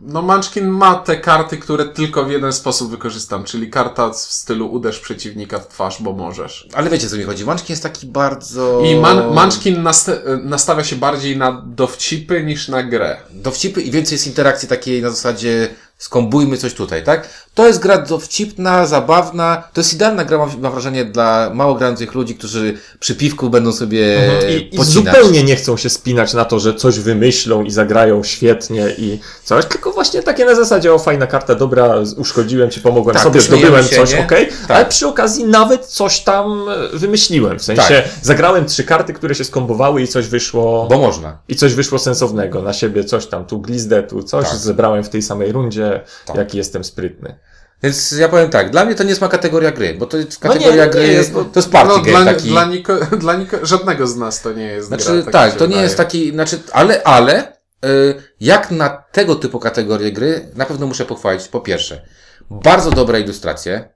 No 0.00 0.22
Munchkin 0.22 0.68
ma 0.68 0.94
te 0.94 1.16
karty, 1.16 1.56
które 1.56 1.84
tylko 1.84 2.24
w 2.24 2.30
jeden 2.30 2.52
sposób 2.52 2.90
wykorzystam, 2.90 3.44
czyli 3.44 3.70
karta 3.70 4.10
w 4.10 4.16
stylu 4.16 4.72
uderz 4.72 5.00
przeciwnika 5.00 5.58
w 5.58 5.68
twarz, 5.68 6.02
bo 6.02 6.12
możesz. 6.12 6.68
Ale 6.72 6.90
wiecie, 6.90 7.08
co 7.08 7.16
mi 7.16 7.22
chodzi. 7.22 7.44
Munchkin 7.44 7.72
jest 7.72 7.82
taki 7.82 8.06
bardzo... 8.06 8.82
I 8.84 8.96
man, 9.00 9.34
Munchkin 9.34 9.82
nasta- 9.82 10.38
nastawia 10.44 10.84
się 10.84 10.96
bardziej 10.96 11.36
na 11.36 11.62
dowcipy 11.66 12.44
niż 12.44 12.68
na 12.68 12.82
grę. 12.82 13.16
Dowcipy 13.30 13.82
i 13.82 13.90
więcej 13.90 14.14
jest 14.14 14.26
interakcji 14.26 14.68
takiej 14.68 15.02
na 15.02 15.10
zasadzie 15.10 15.68
skombujmy 15.98 16.56
coś 16.56 16.74
tutaj, 16.74 17.04
tak? 17.04 17.28
To 17.54 17.66
jest 17.66 17.78
gra 17.78 17.98
dowcipna, 17.98 18.86
zabawna. 18.86 19.62
To 19.72 19.80
jest 19.80 19.92
idealna 19.94 20.24
gra, 20.24 20.38
mam, 20.38 20.72
wrażenie, 20.72 21.04
dla 21.04 21.50
mało 21.54 21.74
grających 21.74 22.14
ludzi, 22.14 22.34
którzy 22.34 22.78
przy 23.00 23.14
piwku 23.14 23.50
będą 23.50 23.72
sobie 23.72 24.18
I, 24.50 24.74
i 24.74 24.78
pocinać. 24.78 25.14
zupełnie 25.14 25.42
nie 25.42 25.56
chcą 25.56 25.76
się 25.76 25.90
spinać 25.90 26.34
na 26.34 26.44
to, 26.44 26.60
że 26.60 26.74
coś 26.74 26.98
wymyślą 27.00 27.62
i 27.62 27.70
zagrają 27.70 28.22
świetnie 28.22 28.88
i 28.98 29.20
coś, 29.44 29.64
tylko 29.64 29.92
właśnie 29.92 30.22
takie 30.22 30.44
na 30.44 30.54
zasadzie, 30.54 30.94
o 30.94 30.98
fajna 30.98 31.26
karta, 31.26 31.54
dobra, 31.54 31.94
uszkodziłem 32.16 32.70
ci, 32.70 32.80
pomogłem 32.80 33.14
Tak, 33.14 33.24
sobie, 33.24 33.40
zdobyłem 33.40 33.84
się, 33.84 33.96
coś, 33.96 34.14
okej, 34.14 34.46
Tak. 34.68 34.76
ale 34.76 34.86
przy 34.86 35.06
okazji 35.06 35.44
nawet 35.44 35.86
coś 35.86 36.20
tam 36.20 36.66
e, 36.94 36.98
wymyśliłem, 36.98 37.58
w 37.58 37.62
sensie 37.62 37.82
Tak. 37.82 38.04
zagrałem 38.22 38.66
trzy 38.66 38.84
karty, 38.84 39.12
które 39.12 39.34
się 39.34 39.44
skombowały 39.44 40.02
i 40.02 40.08
coś 40.08 40.26
wyszło... 40.26 40.86
Bo 40.90 40.98
można. 40.98 41.38
I 41.48 41.56
coś 41.56 41.74
wyszło 41.74 41.98
sensownego 41.98 42.62
na 42.62 42.72
siebie, 42.72 43.04
coś 43.04 43.26
tam, 43.26 43.44
tu 43.44 43.58
glizdę, 43.60 44.02
tu 44.02 44.22
coś, 44.22 44.48
Tak. 44.48 44.56
zebrałem 44.58 45.04
w 45.04 45.08
tej 45.08 45.22
samej 45.22 45.52
rundzie, 45.52 45.85
Tak. 46.26 46.36
jaki 46.36 46.58
jestem 46.58 46.84
sprytny. 46.84 47.38
Więc 47.82 48.12
ja 48.12 48.28
powiem 48.28 48.50
tak, 48.50 48.70
dla 48.70 48.84
mnie 48.84 48.94
to 48.94 49.02
nie 49.02 49.08
jest 49.08 49.20
ma 49.20 49.28
kategoria 49.28 49.70
gry, 49.70 49.94
bo 49.94 50.06
to 50.06 50.16
jest 50.16 50.44
No 50.44 50.48
nie, 50.52 50.58
kategoria 50.58 50.84
nie 50.84 50.90
gry, 50.90 51.06
jest, 51.06 51.32
bo- 51.32 51.44
to 51.44 51.58
jest 51.60 51.70
party 51.72 51.88
no, 51.96 51.98
game 52.02 52.24
dla, 52.24 52.34
taki. 52.34 52.48
dla, 52.48 52.64
niko, 52.64 52.96
dla 53.24 53.34
niko, 53.36 53.66
żadnego 53.66 54.06
z 54.06 54.16
nas 54.16 54.42
to 54.42 54.52
nie 54.52 54.64
jest 54.64 54.88
Znaczy, 54.88 55.04
gra. 55.12 55.22
tak 55.22 55.32
tak, 55.32 55.52
to 55.54 55.64
nie 55.64 55.68
wydaje. 55.68 55.82
jest 55.84 55.96
taki, 55.96 56.30
znaczy, 56.30 56.58
ale, 56.72 57.02
ale, 57.02 57.52
y, 57.84 58.14
jak 58.40 58.70
na 58.70 58.88
tego 59.12 59.34
typu 59.34 59.58
kategorię 59.60 60.12
gry, 60.12 60.48
na 60.54 60.66
pewno 60.66 60.86
muszę 60.86 61.04
pochwalić, 61.04 61.48
po 61.48 61.60
pierwsze, 61.60 62.02
bardzo 62.50 62.90
dobre 62.90 63.20
ilustracje, 63.20 63.88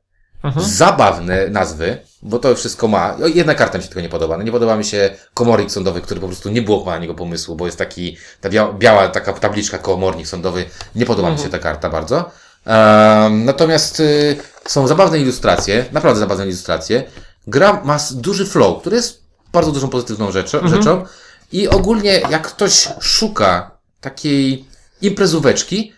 Mhm. 0.42 0.66
zabawne 0.66 1.48
nazwy, 1.48 1.98
bo 2.22 2.38
to 2.38 2.54
wszystko 2.54 2.88
ma, 2.88 3.16
o, 3.16 3.26
jedna 3.26 3.54
karta 3.54 3.78
mi 3.78 3.84
się 3.84 3.88
tylko 3.88 4.00
nie 4.00 4.08
podoba, 4.08 4.36
no 4.36 4.42
nie 4.42 4.52
podoba 4.52 4.76
mi 4.76 4.84
się 4.84 5.10
komornik 5.34 5.70
sądowy, 5.70 6.00
który 6.00 6.20
po 6.20 6.26
prostu 6.26 6.50
nie 6.50 6.62
było 6.62 6.84
na 6.84 6.98
niego 6.98 7.14
pomysłu, 7.14 7.56
bo 7.56 7.66
jest 7.66 7.78
taki, 7.78 8.16
ta 8.40 8.48
bia 8.48 8.72
biała 8.72 9.08
taka 9.08 9.32
tabliczka 9.32 9.78
komornik 9.78 10.26
sądowy, 10.26 10.64
nie 10.94 11.06
podoba 11.06 11.30
mi 11.30 11.38
się 11.38 11.48
ta 11.48 11.58
karta 11.58 11.90
bardzo. 11.90 12.30
Em, 12.66 13.44
natomiast 13.44 14.00
y, 14.00 14.36
są 14.66 14.86
zabawne 14.86 15.18
ilustracje, 15.18 15.84
naprawdę 15.92 16.20
zabawne 16.20 16.44
ilustracje. 16.46 17.02
Gra 17.46 17.80
ma 17.84 17.98
duży 18.10 18.46
flow, 18.46 18.80
który 18.80 18.96
jest 18.96 19.22
bardzo 19.52 19.72
dużą 19.72 19.88
pozytywną 19.88 20.32
rzeczą, 20.32 20.68
rzeczą. 20.68 21.04
I 21.52 21.68
ogólnie 21.68 22.20
jak 22.30 22.42
ktoś 22.42 22.88
szuka 23.00 23.70
takiej 24.00 24.64
imprezóweczki, 25.02 25.92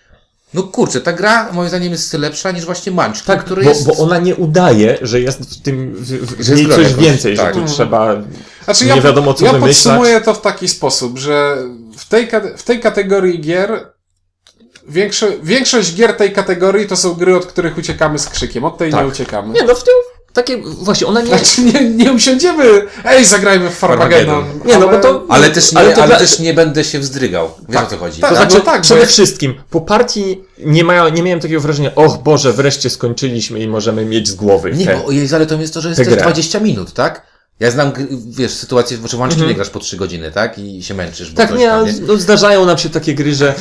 No 0.54 0.62
kurczę, 0.62 1.00
ta 1.00 1.12
gra 1.12 1.52
moim 1.52 1.68
zdaniem 1.68 1.92
jest 1.92 2.12
lepsza 2.12 2.50
niż 2.50 2.64
właśnie 2.64 2.92
Munchkin, 2.92 3.22
Tak, 3.26 3.44
który 3.44 3.62
bo, 3.62 3.68
jest... 3.68 3.86
bo 3.86 3.96
ona 3.96 4.18
nie 4.18 4.36
udaje, 4.36 4.98
że 5.02 5.20
jest 5.20 5.40
w 5.40 5.62
tym, 5.62 5.94
w, 5.94 6.06
w, 6.36 6.42
Że 6.42 6.54
niej 6.54 6.64
jest 6.64 6.76
coś 6.76 6.88
jakoś, 6.90 7.04
więcej, 7.04 7.36
tak. 7.36 7.54
że 7.54 7.60
tu 7.60 7.66
trzeba 7.66 8.14
Znaczy, 8.64 8.84
nie 8.84 8.90
ja, 8.90 9.00
wiadomo 9.00 9.34
co 9.34 9.44
ja 9.44 9.52
wymyślać. 9.52 9.84
podsumuję 9.84 10.20
to 10.20 10.34
w 10.34 10.40
taki 10.40 10.68
sposób, 10.68 11.18
że 11.18 11.56
w 11.96 12.08
tej, 12.08 12.28
w 12.56 12.62
tej 12.62 12.80
kategorii 12.80 13.40
gier 13.40 13.92
większo 14.88 15.26
większość 15.42 15.94
gier 15.94 16.16
tej 16.16 16.32
kategorii 16.32 16.86
to 16.86 16.96
są 16.96 17.14
gry, 17.14 17.36
od 17.36 17.46
których 17.46 17.78
uciekamy 17.78 18.18
z 18.18 18.28
krzykiem. 18.28 18.64
Od 18.64 18.78
tej 18.78 18.90
Tak. 18.92 19.00
nie 19.00 19.06
uciekamy. 19.06 19.54
Nie, 19.54 19.62
no 19.64 19.74
w 19.74 19.84
tym 19.84 19.94
takie, 20.32 20.58
właśnie 20.62 21.06
ona 21.06 21.20
nie... 21.20 21.26
Znaczy, 21.38 21.62
nie, 21.62 21.90
nie 21.90 22.12
usiądziemy, 22.12 22.64
ej, 23.04 23.24
zagrajmy 23.24 23.70
w 23.70 23.74
Farmageddon. 23.74 24.34
Farmageddon. 24.44 24.68
Nie, 24.68 24.78
no 24.78 24.86
bo 24.86 24.92
ale- 24.92 25.00
to... 25.00 25.26
Ale 25.28 25.50
też 25.50 25.72
nie, 25.72 25.78
Ale 25.78 25.94
ale 25.94 26.06
dla- 26.06 26.18
też 26.18 26.38
nie 26.38 26.54
będę 26.54 26.84
się 26.84 26.98
wzdrygał. 26.98 27.50
Wiesz 27.68 27.82
o 27.82 27.86
co 27.86 27.96
chodzi? 27.96 28.20
tak. 28.20 28.30
To 28.30 28.36
no 28.36 28.42
znaczy, 28.42 28.64
tak, 28.64 28.76
bo 28.76 28.82
przede 28.82 29.06
wszystkim, 29.06 29.54
po 29.70 29.80
partii 29.80 30.40
nie, 30.58 30.84
mają, 30.84 31.08
nie 31.08 31.22
miałem 31.22 31.40
takiego 31.40 31.60
wrażenia, 31.60 31.94
och 31.94 32.22
Boże, 32.22 32.52
wreszcie 32.52 32.90
skończyliśmy 32.90 33.60
i 33.60 33.68
możemy 33.68 34.04
mieć 34.04 34.28
z 34.28 34.34
głowy. 34.34 34.72
Nie, 34.74 34.86
te- 34.86 34.96
bo 35.06 35.10
jej 35.12 35.26
zaletą 35.26 35.60
jest 35.60 35.74
to, 35.74 35.80
że 35.80 35.88
jest 35.88 35.98
tę 35.98 36.04
też 36.04 36.14
grę. 36.14 36.22
20 36.22 36.60
minut, 36.60 36.92
tak? 36.92 37.32
Ja 37.60 37.70
znam, 37.70 37.92
wiesz, 38.28 38.50
sytuację, 38.52 38.98
że 39.06 39.16
włącznie 39.16 39.46
nie 39.46 39.54
grasz 39.54 39.70
po 39.70 39.78
3 39.78 39.96
godziny, 39.96 40.30
tak? 40.32 40.58
I 40.58 40.82
się 40.82 40.94
męczysz, 40.94 41.30
bo 41.30 41.36
Tak, 41.36 41.58
nie, 41.58 41.66
tam, 41.68 41.78
ale 41.80 41.92
no, 41.92 42.16
zdarzają 42.16 42.64
nam 42.66 42.78
się 42.78 42.90
takie 42.90 43.14
gry, 43.14 43.34
że 43.34 43.54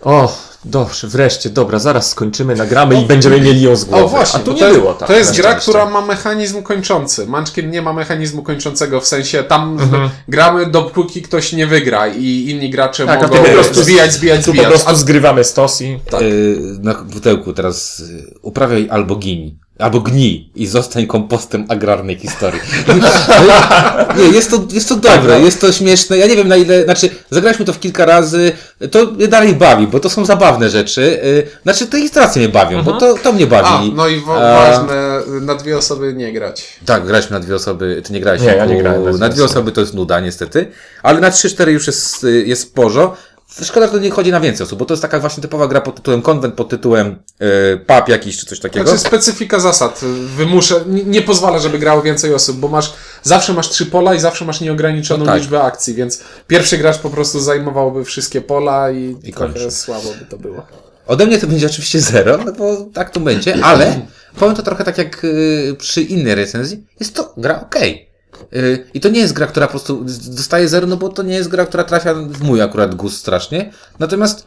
o, 0.00 0.36
dobrze, 0.64 1.06
wreszcie, 1.08 1.50
dobra, 1.50 1.78
zaraz 1.78 2.10
skończymy, 2.10 2.54
nagramy 2.54 3.02
i 3.02 3.06
będziemy 3.06 3.40
mieli 3.40 3.62
ją 3.62 3.76
z 3.76 3.84
głowy. 3.84 4.04
O 4.04 4.08
właśnie, 4.08 4.40
A 4.40 4.42
tu 4.42 4.52
nie 4.52 4.60
to, 4.60 4.72
było 4.72 4.94
tak. 4.94 5.08
To 5.08 5.16
jest 5.16 5.36
gra, 5.36 5.54
która 5.54 5.86
ma 5.90 6.00
mechanizm 6.00 6.62
kończący. 6.62 7.26
Munchkin 7.26 7.70
nie 7.70 7.82
ma 7.82 7.92
mechanizmu 7.92 8.42
kończącego, 8.42 9.00
w 9.00 9.06
sensie 9.06 9.44
tam 9.44 9.78
Mhm. 9.80 10.10
gramy 10.28 10.66
dopóki 10.66 11.22
ktoś 11.22 11.52
nie 11.52 11.66
wygra 11.66 12.08
i 12.08 12.50
inni 12.50 12.70
gracze 12.70 13.06
Tak, 13.06 13.18
a 13.18 13.22
mogą 13.26 13.38
po 13.38 13.44
prostu 13.44 13.82
zbijać, 13.82 14.12
zbijać, 14.12 14.44
Tu 14.44 14.54
po 14.54 14.62
prostu 14.62 14.96
zgrywamy 14.96 15.44
stos 15.44 15.80
i... 15.80 15.98
Tak. 16.10 16.20
Yy, 16.20 16.58
na 16.82 16.94
pudełku 16.94 17.52
teraz 17.52 17.98
yy, 17.98 18.34
uprawiaj 18.42 18.88
albo 18.90 19.16
gini. 19.16 19.58
Albo 19.78 20.00
gnij 20.00 20.50
i 20.54 20.66
zostań 20.66 21.06
kompostem 21.06 21.64
agrarnej 21.68 22.16
historii. 22.18 22.60
nie, 24.18 24.24
jest 24.24 24.50
to, 24.50 24.64
jest 24.72 24.88
to 24.88 24.96
dobre, 24.96 25.40
jest 25.40 25.60
to 25.60 25.72
śmieszne. 25.72 26.18
Ja 26.18 26.26
nie 26.26 26.36
wiem 26.36 26.48
na 26.48 26.56
ile, 26.56 26.84
znaczy, 26.84 27.10
zagraliśmy 27.30 27.64
to 27.64 27.72
w 27.72 27.80
kilka 27.80 28.04
razy, 28.04 28.52
to 28.90 29.06
mnie 29.06 29.28
dalej 29.28 29.54
bawi, 29.54 29.86
bo 29.86 30.00
to 30.00 30.10
są 30.10 30.24
zabawne 30.24 30.70
rzeczy. 30.70 31.20
Yy, 31.24 31.46
znaczy, 31.62 31.86
te 31.86 31.98
ilustracje 31.98 32.42
mnie 32.42 32.48
bawią, 32.48 32.82
bo 32.82 32.92
to, 32.92 33.14
to 33.14 33.32
mnie 33.32 33.44
A, 33.44 33.48
bawi. 33.48 33.92
no 33.94 34.08
i 34.08 34.20
wa- 34.20 34.34
A- 34.34 34.70
ważne, 34.70 35.20
na 35.40 35.54
dwie 35.54 35.78
osoby 35.78 36.14
nie 36.14 36.32
grać. 36.32 36.66
Tak, 36.86 37.06
graliśmy 37.06 37.30
na 37.34 37.40
dwie 37.40 37.54
osoby, 37.54 38.02
ty 38.04 38.12
nie 38.12 38.20
grałeś. 38.20 38.42
Nie, 38.42 38.48
ja 38.48 38.66
nie 38.66 38.78
grałem 38.82 39.18
na 39.18 39.28
dwie 39.28 39.44
osoby. 39.44 39.72
to 39.72 39.80
jest 39.80 39.94
nuda, 39.94 40.20
niestety. 40.20 40.66
Ale 41.02 41.20
na 41.20 41.30
3-4 41.30 41.68
już 41.68 41.86
jest, 41.86 42.24
y, 42.24 42.44
jest 42.46 42.62
sporo. 42.62 43.16
Szkoda, 43.64 43.86
że 43.86 43.92
to 43.92 43.98
nie 43.98 44.10
chodzi 44.10 44.30
na 44.30 44.40
więcej 44.40 44.64
osób, 44.66 44.78
bo 44.78 44.84
to 44.84 44.94
jest 44.94 45.02
taka 45.02 45.20
właśnie 45.20 45.42
typowa 45.42 45.68
gra 45.68 45.80
pod 45.80 45.94
tytułem 45.96 46.22
konwent, 46.22 46.54
pod 46.54 46.68
tytułem 46.68 47.16
y, 47.42 47.78
pub 47.86 48.08
jakiś 48.08 48.38
czy 48.38 48.46
coś 48.46 48.60
takiego. 48.60 48.86
Znaczy 48.86 49.00
specyfika 49.08 49.60
zasad 49.60 50.00
wymusza, 50.36 50.74
nie, 50.86 51.04
nie 51.04 51.22
pozwala, 51.22 51.58
żeby 51.58 51.78
grało 51.78 52.02
więcej 52.02 52.34
osób, 52.34 52.56
bo 52.56 52.68
masz, 52.68 52.92
zawsze 53.22 53.52
masz 53.52 53.68
trzy 53.68 53.86
pola 53.86 54.14
i 54.14 54.20
zawsze 54.20 54.44
masz 54.44 54.60
nieograniczoną 54.60 55.24
No 55.24 55.30
tak. 55.32 55.40
liczbę 55.40 55.62
akcji, 55.62 55.94
więc 55.94 56.20
pierwszy 56.46 56.78
gracz 56.78 56.98
po 56.98 57.10
prostu 57.10 57.40
zajmowałby 57.40 58.04
wszystkie 58.04 58.40
pola 58.40 58.90
i, 58.90 59.16
I 59.24 59.32
trochę 59.32 59.70
słabo 59.70 60.08
by 60.18 60.24
to 60.24 60.36
było. 60.38 60.66
Ode 61.06 61.26
mnie 61.26 61.38
to 61.38 61.46
będzie 61.46 61.66
oczywiście 61.66 62.00
zero, 62.00 62.38
no 62.46 62.52
bo 62.52 62.76
tak 62.94 63.10
to 63.10 63.20
będzie, 63.20 63.64
ale 63.64 64.00
powiem 64.38 64.56
to 64.56 64.62
trochę 64.62 64.84
tak 64.84 64.98
jak 64.98 65.24
y, 65.24 65.76
przy 65.78 66.02
innej 66.02 66.34
recenzji, 66.34 66.84
jest 67.00 67.14
to 67.14 67.34
gra 67.36 67.60
okej. 67.60 68.07
Y, 68.56 68.86
I 68.94 69.00
to 69.00 69.08
nie 69.08 69.20
jest 69.20 69.32
gra, 69.32 69.46
która 69.46 69.66
po 69.66 69.70
prostu 69.70 70.04
dostaje 70.28 70.68
zero, 70.68 70.86
no 70.86 70.96
bo 70.96 71.08
to 71.08 71.22
nie 71.22 71.34
jest 71.34 71.48
gra, 71.48 71.66
która 71.66 71.84
trafia 71.84 72.14
w 72.14 72.42
mój 72.42 72.62
akurat 72.62 72.94
gust 72.94 73.18
strasznie. 73.18 73.72
Natomiast 73.98 74.46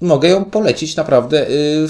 mogę 0.00 0.28
ją 0.28 0.44
polecić 0.44 0.96
naprawdę 0.96 1.50
y, 1.50 1.88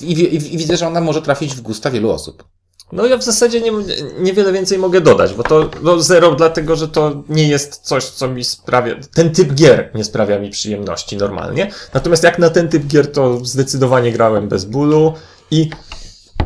i 0.00 0.38
widzę, 0.38 0.76
że 0.76 0.86
ona 0.86 1.00
może 1.00 1.22
trafić 1.22 1.54
w 1.54 1.60
gusta 1.60 1.90
wielu 1.90 2.10
osób. 2.10 2.44
No 2.92 3.06
ja 3.06 3.16
w 3.16 3.24
zasadzie 3.24 3.60
nie, 3.60 3.72
niewiele 4.18 4.52
więcej 4.52 4.78
mogę 4.78 5.00
dodać, 5.00 5.34
bo 5.34 5.42
to 5.42 5.70
no 5.82 6.00
zero 6.00 6.34
dlatego, 6.34 6.76
że 6.76 6.88
to 6.88 7.22
nie 7.28 7.48
jest 7.48 7.76
coś, 7.76 8.04
co 8.04 8.28
mi 8.28 8.44
sprawia, 8.44 8.94
ten 9.14 9.34
typ 9.34 9.54
gier 9.54 9.90
nie 9.94 10.04
sprawia 10.04 10.38
mi 10.38 10.50
przyjemności 10.50 11.16
normalnie. 11.16 11.70
Natomiast 11.94 12.22
jak 12.22 12.38
na 12.38 12.50
ten 12.50 12.68
typ 12.68 12.86
gier, 12.86 13.12
to 13.12 13.44
zdecydowanie 13.44 14.12
grałem 14.12 14.48
bez 14.48 14.64
bólu 14.64 15.14
i 15.50 15.70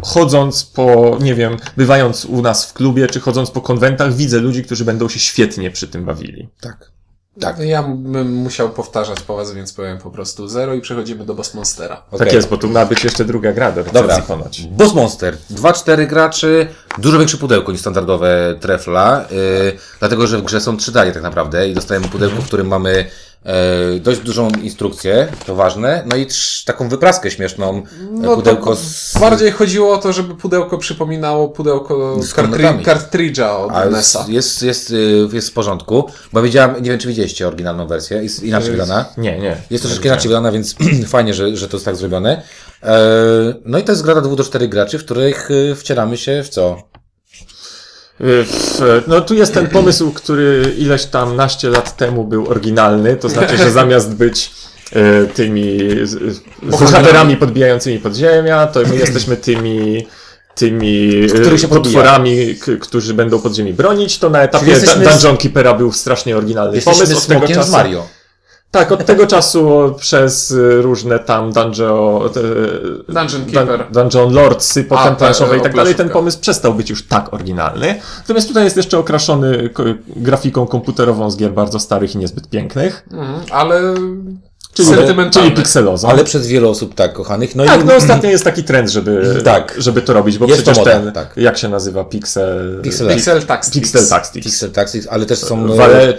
chodząc 0.04 0.64
po, 0.64 1.18
nie 1.20 1.34
wiem, 1.34 1.56
bywając 1.76 2.24
u 2.24 2.42
nas 2.42 2.66
w 2.66 2.72
klubie, 2.72 3.06
czy 3.06 3.20
chodząc 3.20 3.50
po 3.50 3.60
konwentach, 3.60 4.14
widzę 4.14 4.38
ludzi, 4.38 4.64
którzy 4.64 4.84
będą 4.84 5.08
się 5.08 5.18
świetnie 5.18 5.70
przy 5.70 5.88
tym 5.88 6.04
bawili. 6.04 6.48
Tak. 6.60 6.92
Tak. 7.40 7.58
Ja 7.58 7.82
bym 7.82 8.32
musiał 8.32 8.70
powtarzać 8.70 9.20
po 9.20 9.36
was, 9.36 9.52
więc 9.52 9.72
powiem 9.72 9.98
po 9.98 10.10
prostu 10.10 10.48
zero 10.48 10.74
i 10.74 10.80
przechodzimy 10.80 11.24
do 11.24 11.34
Boss 11.34 11.54
Monstera. 11.54 12.02
Tak 12.18 12.32
jest, 12.32 12.48
bo 12.48 12.56
tu 12.56 12.68
ma 12.68 12.86
być 12.86 13.04
jeszcze 13.04 13.24
druga 13.24 13.52
gra 13.52 13.72
do 13.72 13.84
Dobra. 13.84 14.18
ponoć. 14.18 14.62
Boss 14.62 14.94
Monster. 14.94 15.36
2-4 15.50 16.06
graczy, 16.06 16.66
dużo 16.98 17.18
większe 17.18 17.36
pudełko 17.36 17.72
niż 17.72 17.80
standardowe 17.80 18.54
trefla, 18.60 19.24
yy, 19.30 19.78
dlatego 19.98 20.26
że 20.26 20.38
w 20.38 20.42
grze 20.42 20.60
są 20.60 20.76
trzy 20.76 20.92
daje 20.92 21.12
tak 21.12 21.22
naprawdę 21.22 21.68
i 21.68 21.74
dostajemy 21.74 22.08
pudełko, 22.08 22.42
w 22.42 22.46
którym 22.46 22.66
mamy 22.66 23.04
dość 24.00 24.20
dużą 24.20 24.50
instrukcję, 24.50 25.28
to 25.46 25.54
ważne, 25.54 26.02
no 26.06 26.16
i 26.16 26.26
trz, 26.26 26.64
taką 26.64 26.88
wypraskę 26.88 27.30
śmieszną, 27.30 27.82
no, 28.10 28.36
pudełko 28.36 28.76
z... 28.76 29.14
Bardziej 29.20 29.50
chodziło 29.52 29.92
o 29.92 29.98
to, 29.98 30.12
żeby 30.12 30.34
pudełko 30.34 30.78
przypominało 30.78 31.48
pudełko 31.48 32.22
Z 32.22 32.34
kartri- 32.34 32.82
kartridża 32.84 33.58
od 33.58 33.72
A 33.72 33.84
NES-a. 33.84 34.18
jest, 34.18 34.30
jest, 34.30 34.62
jest, 34.62 34.90
y, 34.90 35.28
jest 35.32 35.50
w 35.50 35.52
porządku, 35.52 36.04
bo 36.32 36.42
widziałem, 36.42 36.82
nie 36.82 36.90
wiem 36.90 36.98
czy 36.98 37.08
widzieliście 37.08 37.48
oryginalną 37.48 37.86
wersję, 37.86 38.22
jest 38.22 38.42
inaczej 38.42 38.70
wydana. 38.70 39.04
Nie, 39.16 39.38
nie. 39.38 39.56
Jest 39.70 39.84
troszeczkę 39.84 40.08
inaczej 40.08 40.28
wydana, 40.28 40.52
więc 40.52 40.74
fajnie, 41.06 41.34
że, 41.34 41.56
że 41.56 41.68
to 41.68 41.76
jest 41.76 41.84
tak 41.84 41.96
zrobione. 41.96 42.42
E, 42.82 42.98
no 43.64 43.78
i 43.78 43.82
to 43.82 43.92
jest 43.92 44.02
gra 44.02 44.12
dla 44.14 44.22
dwóch 44.22 44.36
do 44.38 44.44
czterech 44.44 44.68
graczy, 44.68 44.98
w 44.98 45.04
których 45.04 45.50
y, 45.50 45.74
wcieramy 45.74 46.16
się 46.16 46.42
w 46.42 46.48
co? 46.48 46.82
Y, 48.20 48.44
No 49.06 49.20
tu 49.20 49.34
jest 49.34 49.54
ten 49.54 49.68
pomysł, 49.68 50.12
który 50.12 50.74
ileś 50.78 51.04
tam 51.04 51.36
naście 51.36 51.68
lat 51.68 51.96
temu 51.96 52.24
był 52.24 52.48
oryginalny, 52.48 53.16
to 53.16 53.28
znaczy, 53.28 53.56
że 53.56 53.70
zamiast 53.70 54.14
być 54.14 54.50
y, 54.96 55.28
tymi 55.34 55.78
bohaterami 56.62 57.36
podbijającymi 57.36 57.98
podziemia, 57.98 58.66
to 58.66 58.80
my 58.80 58.96
jesteśmy 58.96 59.36
tymi 59.36 60.06
tymi 60.54 61.10
y, 61.64 61.68
potworami, 61.68 62.56
którzy 62.80 63.14
będą 63.14 63.40
podziemi 63.40 63.72
bronić, 63.72 64.18
to 64.18 64.30
na 64.30 64.42
etapie 64.42 64.70
jesteśmy 64.70 65.04
Dungeon 65.04 65.36
Keepera 65.36 65.74
był 65.74 65.92
strasznie 65.92 66.36
oryginalny 66.36 66.74
Jesteśmy 66.74 67.06
pomysł. 67.06 67.28
Tego 67.28 67.40
smokiem 67.40 67.54
z 67.54 67.58
czasu, 67.58 67.72
Mario. 67.72 68.06
Tak, 68.72 68.92
od 68.92 69.06
tego 69.06 69.26
czasu 69.26 69.94
przez 69.98 70.50
y, 70.50 70.82
różne 70.82 71.18
tam 71.18 71.52
dungeon, 71.52 72.26
y, 72.26 73.12
Dungeon 73.12 73.42
dun- 73.44 73.52
Keeper. 73.52 73.86
Dungeon 73.92 74.32
Lordsy, 74.34 74.84
potem 74.84 75.04
tak, 75.08 75.16
planszowe 75.18 75.58
i 75.58 75.60
tak 75.60 75.74
dalej, 75.76 75.94
ten 75.94 76.08
pomysł 76.10 76.40
przestał 76.40 76.74
być 76.74 76.90
już 76.90 77.06
tak 77.08 77.34
oryginalny. 77.34 78.00
Natomiast 78.18 78.48
tutaj 78.48 78.64
jest 78.64 78.76
jeszcze 78.76 78.98
okraszony 78.98 79.70
grafiką 80.16 80.66
komputerową 80.66 81.30
z 81.30 81.36
gier 81.36 81.52
bardzo 81.52 81.78
starych 81.78 82.14
i 82.14 82.18
niezbyt 82.18 82.48
pięknych, 82.48 83.06
Mhm, 83.12 83.40
ale 83.50 83.94
czyli, 84.74 84.88
sentymentalny. 84.88 85.48
czyli 85.48 85.62
pikselozą. 85.62 86.08
Ale 86.08 86.24
przez 86.24 86.46
wiele 86.46 86.68
osób 86.68 86.94
tak 86.94 87.12
kochanych. 87.12 87.56
No 87.56 87.64
tak, 87.64 87.80
i 87.80 87.84
no 87.84 87.94
ostatnio 87.96 88.30
jest 88.30 88.44
taki 88.44 88.64
trend, 88.64 88.90
żeby, 88.90 89.40
Tak. 89.44 89.74
żeby 89.78 90.02
to 90.02 90.12
robić, 90.12 90.38
bo 90.38 90.46
Jest 90.46 90.62
przecież 90.62 90.78
moda, 90.78 90.90
ten, 90.90 91.12
tak. 91.12 91.32
jak 91.36 91.58
się 91.58 91.68
nazywa, 91.68 92.04
Pixel... 92.04 92.80
Pixel- 92.82 93.14
Pixel 93.14 93.46
Tactics. 93.46 93.74
Pixel 93.92 94.08
Tactics. 94.08 94.44
Pixel 94.46 94.70
Tactics, 94.70 95.06
ale 95.10 95.26
też 95.26 95.38
są 95.38 95.64
e, 95.64 95.76
Wale, 95.76 96.14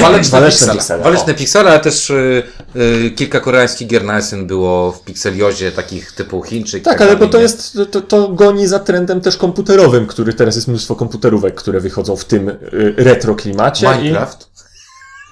Waleczne 0.00 0.40
waleczne 0.40 0.72
piksele. 0.72 1.02
waleczne 1.02 1.34
piksele, 1.34 1.70
ale 1.70 1.80
też 1.80 2.10
y, 2.10 2.42
y, 2.76 3.10
kilka 3.16 3.40
koreańskich 3.40 3.88
gier 3.88 4.04
na 4.04 4.20
SN 4.22 4.46
było 4.46 4.92
w 4.92 5.04
pikseliozie, 5.04 5.72
takich 5.72 6.12
typu 6.12 6.42
Chińczyk. 6.42 6.84
Tak, 6.84 7.00
ale 7.02 7.16
bo 7.16 7.26
to 7.26 7.40
jest, 7.40 7.78
to, 7.90 8.00
to 8.00 8.28
goni 8.28 8.66
za 8.66 8.78
trendem 8.78 9.20
też 9.20 9.36
komputerowym, 9.36 10.06
który 10.06 10.32
teraz 10.34 10.54
jest 10.56 10.68
mnóstwo 10.68 10.94
komputerówek, 10.96 11.54
które 11.54 11.80
wychodzą 11.80 12.16
w 12.16 12.24
tym 12.24 12.48
y, 12.48 12.56
retro 12.96 13.34
klimacie. 13.34 13.88
Minecraft. 13.88 14.42
I, 14.42 14.53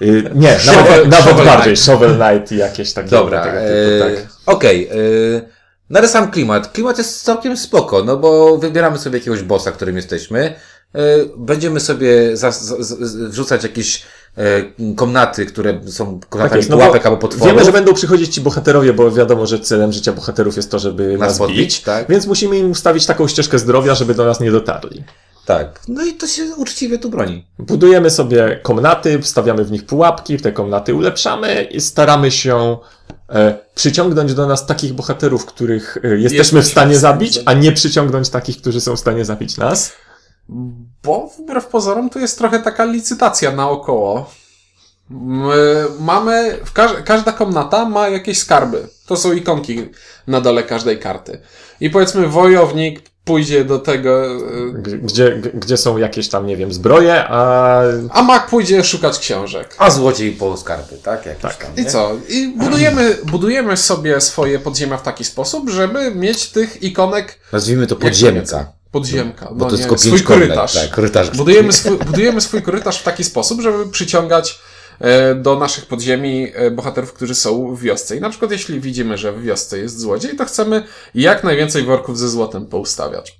y, 0.01 0.31
nie, 0.35 0.57
Shovel- 0.57 0.75
nawet, 0.75 1.07
nawet 1.07 1.25
Shovel 1.25 1.45
bardziej, 1.45 1.73
Knight. 1.73 1.85
Shovel 1.85 2.15
Knight 2.15 2.51
i 2.51 2.57
jakieś 2.57 2.93
takie 2.93 3.09
Dobra, 3.09 3.43
tego 3.43 3.57
e, 3.57 3.99
typu, 3.99 4.21
tak. 4.21 4.55
okej. 4.55 4.87
e, 4.87 4.93
no 5.89 5.99
ale 5.99 6.07
sam 6.07 6.31
klimat. 6.31 6.71
Klimat 6.71 6.97
jest 6.97 7.23
całkiem 7.23 7.57
spoko, 7.57 8.03
no 8.03 8.17
bo 8.17 8.57
wybieramy 8.57 8.97
sobie 8.97 9.17
jakiegoś 9.19 9.41
bossa, 9.41 9.71
którym 9.71 9.95
jesteśmy. 9.95 10.55
E, 10.95 10.99
będziemy 11.37 11.79
sobie 11.79 12.37
za, 12.37 12.51
za, 12.51 12.75
wrzucać 13.29 13.63
jakieś 13.63 14.03
e, 14.37 14.43
komnaty, 14.95 15.45
które 15.45 15.79
są 15.87 16.19
Tak 16.19 16.29
komnatami 16.29 16.57
jest, 16.59 16.69
no 16.69 16.77
pułapek 16.77 17.05
albo 17.05 17.17
potworów. 17.17 17.47
Wiemy, 17.47 17.65
że 17.65 17.71
będą 17.71 17.93
przychodzić 17.93 18.35
ci 18.35 18.41
bohaterowie, 18.41 18.93
bo 18.93 19.11
wiadomo, 19.11 19.45
że 19.45 19.59
celem 19.59 19.91
życia 19.91 20.13
bohaterów 20.13 20.55
jest 20.55 20.71
to, 20.71 20.79
żeby 20.79 21.17
Nas 21.17 21.29
nas, 21.29 21.37
podbić, 21.37 21.57
bić, 21.57 21.81
tak. 21.81 22.09
więc 22.09 22.27
musimy 22.27 22.57
im 22.57 22.71
ustawić 22.71 23.05
taką 23.05 23.27
ścieżkę 23.27 23.59
zdrowia, 23.59 23.95
żeby 23.95 24.15
do 24.15 24.25
nas 24.25 24.39
nie 24.39 24.51
dotarli. 24.51 25.03
Tak. 25.45 25.79
No 25.87 26.05
i 26.05 26.13
to 26.13 26.27
się 26.27 26.43
uczciwie 26.57 26.99
tu 26.99 27.09
broni. 27.09 27.47
Budujemy 27.59 28.09
sobie 28.09 28.59
komnaty, 28.63 29.19
wstawiamy 29.21 29.63
w 29.63 29.71
nich 29.71 29.85
pułapki, 29.85 30.37
te 30.37 30.51
komnaty 30.51 30.93
ulepszamy 30.95 31.63
i 31.71 31.81
staramy 31.81 32.31
się 32.31 32.77
e, 33.29 33.57
przyciągnąć 33.75 34.33
do 34.33 34.47
nas 34.47 34.65
takich 34.65 34.93
bohaterów, 34.93 35.45
których 35.45 35.97
e, 36.03 36.17
jesteśmy 36.17 36.61
w 36.61 36.67
stanie 36.67 36.97
zabić, 36.97 37.39
a 37.45 37.53
nie 37.53 37.71
przyciągnąć 37.71 38.29
takich, 38.29 38.57
którzy 38.61 38.81
są 38.81 38.95
w 38.95 38.99
stanie 38.99 39.25
zabić 39.25 39.57
nas. 39.57 39.91
Bo 41.03 41.27
wbrew 41.39 41.67
pozorom 41.67 42.09
to 42.09 42.19
jest 42.19 42.37
trochę 42.37 42.59
taka 42.59 42.85
licytacja 42.85 43.51
naokoło. 43.51 44.29
M- 45.11 45.41
Mamy, 45.99 46.57
w 46.65 46.73
każ 46.73 46.91
każda 47.05 47.31
komnata 47.31 47.85
ma 47.89 48.09
jakieś 48.09 48.37
skarby. 48.37 48.87
To 49.05 49.17
są 49.17 49.33
ikonki 49.33 49.89
na 50.27 50.41
dole 50.41 50.63
każdej 50.63 50.99
karty. 50.99 51.41
I 51.79 51.89
powiedzmy 51.89 52.27
wojownik 52.27 53.12
pójdzie 53.23 53.65
do 53.65 53.79
tego, 53.79 54.25
e, 54.25 54.39
Gdzie, 55.03 55.41
gdzie 55.53 55.77
są 55.77 55.97
jakieś 55.97 56.29
tam, 56.29 56.47
nie 56.47 56.57
wiem, 56.57 56.73
zbroje, 56.73 57.25
a 57.27 57.81
a 58.11 58.23
mag 58.23 58.47
pójdzie 58.47 58.83
szukać 58.83 59.19
książek. 59.19 59.75
A 59.77 59.89
złodziej 59.89 60.31
po 60.31 60.57
skarby, 60.57 60.97
tak? 61.03 61.25
Jakieś 61.25 61.41
Tak. 61.41 61.55
Tam, 61.55 61.75
I 61.77 61.85
co? 61.85 62.11
I 62.29 62.47
budujemy, 62.57 63.17
budujemy 63.31 63.77
sobie 63.77 64.21
swoje 64.21 64.59
podziemia 64.59 64.97
w 64.97 65.03
taki 65.03 65.23
sposób, 65.23 65.69
żeby 65.69 66.15
mieć 66.15 66.49
tych 66.49 66.83
ikonek 66.83 67.39
Nazwijmy 67.51 67.87
to 67.87 67.95
podziemka. 67.95 68.71
Podziemka. 68.91 69.45
Bo 69.45 69.55
no 69.55 69.65
to 69.65 69.71
jest 69.71 69.83
nie, 69.83 69.89
tylko 69.89 69.97
swój 69.97 70.21
korytarz. 70.21 70.73
Tak, 70.73 70.89
korytarz. 70.89 71.37
Budujemy 71.37 71.73
swój, 71.73 71.97
budujemy 71.97 72.41
swój 72.41 72.61
korytarz 72.61 72.99
w 72.99 73.03
taki 73.03 73.23
sposób, 73.23 73.61
żeby 73.61 73.87
przyciągać 73.91 74.59
do 75.35 75.59
naszych 75.59 75.85
podziemi 75.85 76.51
e, 76.53 76.71
bohaterów, 76.71 77.13
którzy 77.13 77.35
są 77.35 77.75
w 77.75 77.81
wiosce. 77.81 78.17
I 78.17 78.21
na 78.21 78.29
przykład 78.29 78.51
jeśli 78.51 78.79
widzimy, 78.79 79.17
że 79.17 79.31
w 79.31 79.43
wiosce 79.43 79.79
jest 79.79 79.99
złodziej, 79.99 80.35
to 80.35 80.45
chcemy 80.45 80.83
jak 81.15 81.43
najwięcej 81.43 81.83
worków 81.83 82.17
ze 82.17 82.29
złotem 82.29 82.65
poustawiać. 82.65 83.39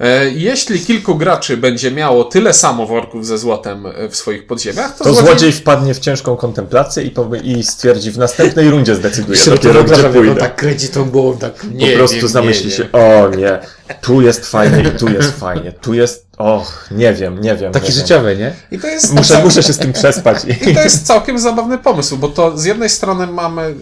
E, 0.00 0.30
Jeśli 0.30 0.80
kilku 0.80 1.14
graczy 1.14 1.56
będzie 1.56 1.90
miało 1.90 2.24
tyle 2.24 2.52
samo 2.52 2.86
worków 2.86 3.26
ze 3.26 3.38
złotem 3.38 3.86
e, 3.86 4.08
w 4.08 4.16
swoich 4.16 4.46
podziemiach, 4.46 4.96
to, 4.96 5.04
to 5.04 5.14
złodziej 5.14 5.52
wpadnie 5.52 5.94
w 5.94 5.98
ciężką 5.98 6.36
kontemplację 6.36 7.02
i, 7.02 7.10
powie, 7.10 7.40
i 7.40 7.62
stwierdzi, 7.62 8.10
w 8.10 8.18
następnej 8.18 8.70
rundzie 8.70 8.94
zdecyduje 8.94 9.38
dopiero, 9.46 9.84
gdzie 9.84 10.02
pójdę. 10.04 10.34
tak 10.34 10.56
kręci 10.56 10.88
tą 10.88 11.10
głową, 11.10 11.38
tak 11.38 11.54
po 11.54 11.96
prostu 11.96 12.28
zamyśli 12.28 12.70
się, 12.70 12.92
o 12.92 13.28
nie, 13.36 13.58
tu 14.00 14.22
jest 14.22 14.46
fajnie 14.46 14.82
i 14.82 14.98
tu 14.98 15.08
jest 15.08 15.38
fajnie, 15.38 15.72
tu 15.72 15.94
jest, 15.94 16.26
och, 16.38 16.88
nie 16.90 17.14
wiem, 17.14 17.40
nie 17.40 17.56
wiem. 17.56 17.72
Taki 17.72 17.86
nie 17.86 17.92
wiem. 17.92 18.02
życiowy, 18.02 18.36
nie? 18.36 18.54
I 18.70 18.78
to 18.78 18.86
jest 18.86 19.14
Muszę, 19.14 19.44
muszę 19.44 19.62
się 19.62 19.72
z 19.72 19.78
tym 19.78 19.92
przespać. 19.92 20.38
I 20.70 20.74
to 20.74 20.80
jest 20.80 21.06
całkiem 21.06 21.38
zabawny 21.38 21.78
pomysł, 21.78 22.16
bo 22.16 22.28
to 22.28 22.58
z 22.58 22.64
jednej 22.64 22.88
strony 22.88 23.26
mamy, 23.26 23.74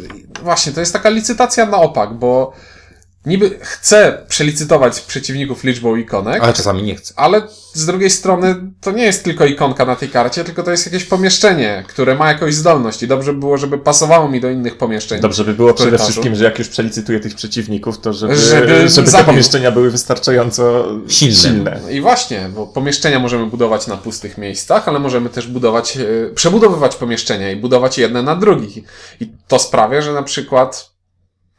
właśnie, 0.42 0.72
to 0.72 0.80
jest 0.80 0.92
taka 0.92 1.08
licytacja 1.08 1.66
na 1.66 1.76
opak, 1.76 2.14
bo 2.14 2.52
niby 3.26 3.58
chcę 3.60 4.18
przelicytować 4.28 5.00
przeciwników 5.00 5.64
liczbą 5.64 5.96
ikonek, 5.96 6.42
Ale 6.42 6.52
czasami 6.52 6.82
nie 6.82 6.94
chcę. 6.96 7.14
ale 7.16 7.42
z 7.74 7.86
drugiej 7.86 8.10
strony 8.10 8.56
to 8.80 8.92
nie 8.92 9.04
jest 9.04 9.24
tylko 9.24 9.44
ikonka 9.44 9.84
na 9.84 9.96
tej 9.96 10.08
karcie, 10.08 10.44
tylko 10.44 10.62
to 10.62 10.70
jest 10.70 10.86
jakieś 10.86 11.04
pomieszczenie, 11.04 11.84
które 11.88 12.14
ma 12.14 12.28
jakąś 12.28 12.54
zdolność 12.54 13.02
i 13.02 13.08
dobrze 13.08 13.32
by 13.32 13.38
było, 13.38 13.58
żeby 13.58 13.78
pasowało 13.78 14.28
mi 14.28 14.40
do 14.40 14.50
innych 14.50 14.78
pomieszczeń. 14.78 15.20
Dobrze 15.20 15.44
by 15.44 15.54
było 15.54 15.74
przede 15.74 15.98
wszystkim, 15.98 16.34
że 16.34 16.44
jak 16.44 16.58
już 16.58 16.68
przelicytuję 16.68 17.20
tych 17.20 17.34
przeciwników, 17.34 18.00
to 18.00 18.12
żeby, 18.12 18.36
Żeby 18.36 18.88
żeby, 18.88 19.10
te 19.12 19.24
pomieszczenia 19.24 19.70
były 19.70 19.90
wystarczająco 19.90 20.84
Silne. 21.08 21.34
silne. 21.34 21.80
I 21.90 22.00
właśnie, 22.00 22.50
bo 22.54 22.66
pomieszczenia 22.66 23.18
możemy 23.18 23.46
budować 23.46 23.86
na 23.86 23.96
pustych 23.96 24.38
miejscach, 24.38 24.88
ale 24.88 24.98
możemy 24.98 25.28
też 25.28 25.46
budować, 25.46 25.96
e, 25.96 26.04
przebudowywać 26.34 26.96
pomieszczenia 26.96 27.50
i 27.50 27.56
budować 27.56 27.98
jedne 27.98 28.22
na 28.22 28.36
drugich. 28.36 28.84
I 29.20 29.30
to 29.48 29.58
sprawia, 29.58 30.02
że 30.02 30.12
na 30.12 30.22
przykład 30.22 30.91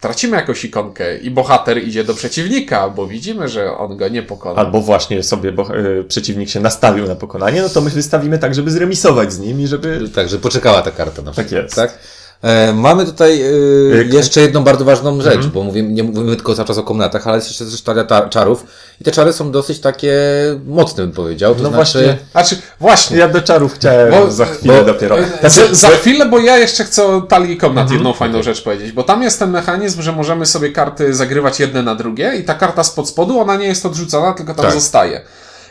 tracimy 0.04 0.38
jakąś 0.38 0.66
ikonkę 0.66 1.18
i 1.18 1.32
bohater 1.32 1.84
idzie 1.84 2.04
do 2.04 2.14
przeciwnika, 2.14 2.90
bo 2.90 3.08
widzimy, 3.08 3.48
że 3.48 3.78
on 3.78 3.98
go 3.98 4.08
nie 4.08 4.24
pokona. 4.24 4.56
Albo 4.56 4.82
właśnie 4.82 5.24
sobie 5.24 5.52
bo, 5.52 5.78
y, 5.78 6.04
przeciwnik 6.04 6.50
się 6.50 6.60
nastawił 6.60 7.08
na 7.08 7.16
pokonanie, 7.16 7.62
no 7.62 7.70
to 7.70 7.82
my 7.82 7.90
wystawimy 7.90 8.40
tak, 8.40 8.56
żeby 8.56 8.72
zremisować 8.72 9.34
z 9.34 9.40
nim 9.40 9.62
i 9.62 9.68
żeby... 9.68 10.10
Tak, 10.16 10.30
że 10.30 10.40
poczekała 10.40 10.82
ta 10.82 10.92
karta 10.92 11.22
na 11.22 11.32
przykład. 11.32 11.52
jest. 11.64 11.76
Tak? 11.76 12.00
E, 12.44 12.74
mamy 12.74 13.06
tutaj 13.06 13.42
e, 13.42 13.46
jeszcze 14.12 14.42
jedną 14.42 14.64
bardzo 14.64 14.86
ważną 14.86 15.22
rzecz, 15.22 15.46
bo 15.48 15.64
mówimy, 15.64 15.90
nie 15.94 16.04
mówimy 16.04 16.36
tylko 16.36 16.56
cały 16.56 16.68
czas 16.68 16.78
o 16.78 16.84
komnatach, 16.84 17.28
ale 17.28 17.36
jest 17.38 17.48
jeszcze 17.48 17.66
też 17.66 17.82
talia 17.82 18.04
ta- 18.04 18.30
czarów. 18.30 18.66
I 19.02 19.04
te 19.04 19.12
czary 19.12 19.34
są 19.34 19.52
dosyć 19.52 19.80
takie 19.80 20.14
mocne, 20.68 21.04
bym 21.04 21.12
powiedział. 21.14 21.56
To 21.56 21.64
No 21.64 21.70
znaczy, 21.70 21.76
właśnie. 22.00 22.18
Znaczy, 22.32 22.58
właśnie. 22.80 23.18
Ja 23.18 23.28
do 23.28 23.42
czarów 23.42 23.74
chciałem 23.74 24.12
Bo- 24.12 24.32
za 24.32 24.46
chwilę 24.46 24.80
bo- 24.80 24.86
dopiero. 24.86 25.20
E, 25.20 25.26
Znaczy, 25.40 25.76
za, 25.76 25.88
za 25.90 25.96
chwilę, 25.96 26.26
bo 26.26 26.40
ja 26.40 26.58
jeszcze 26.58 26.84
chcę 26.84 27.06
o 27.06 27.22
talii 27.22 27.58
komnat 27.58 27.82
Mhm. 27.84 28.00
jedną 28.00 28.14
fajną 28.14 28.44
rzecz 28.44 28.64
powiedzieć, 28.64 28.92
bo 28.92 29.04
tam 29.04 29.24
jest 29.24 29.40
ten 29.40 29.50
mechanizm, 29.52 30.02
że 30.02 30.12
możemy 30.12 30.46
sobie 30.46 30.70
karty 30.72 31.14
zagrywać 31.14 31.60
jedne 31.60 31.84
na 31.84 31.96
drugie 31.96 32.36
i 32.40 32.44
ta 32.44 32.54
karta 32.54 32.84
spod 32.84 33.10
spodu, 33.10 33.40
ona 33.40 33.56
nie 33.56 33.66
jest 33.68 33.86
odrzucona, 33.86 34.34
tylko 34.34 34.54
tam 34.54 34.66
Tak. 34.66 34.74
zostaje. 34.74 35.22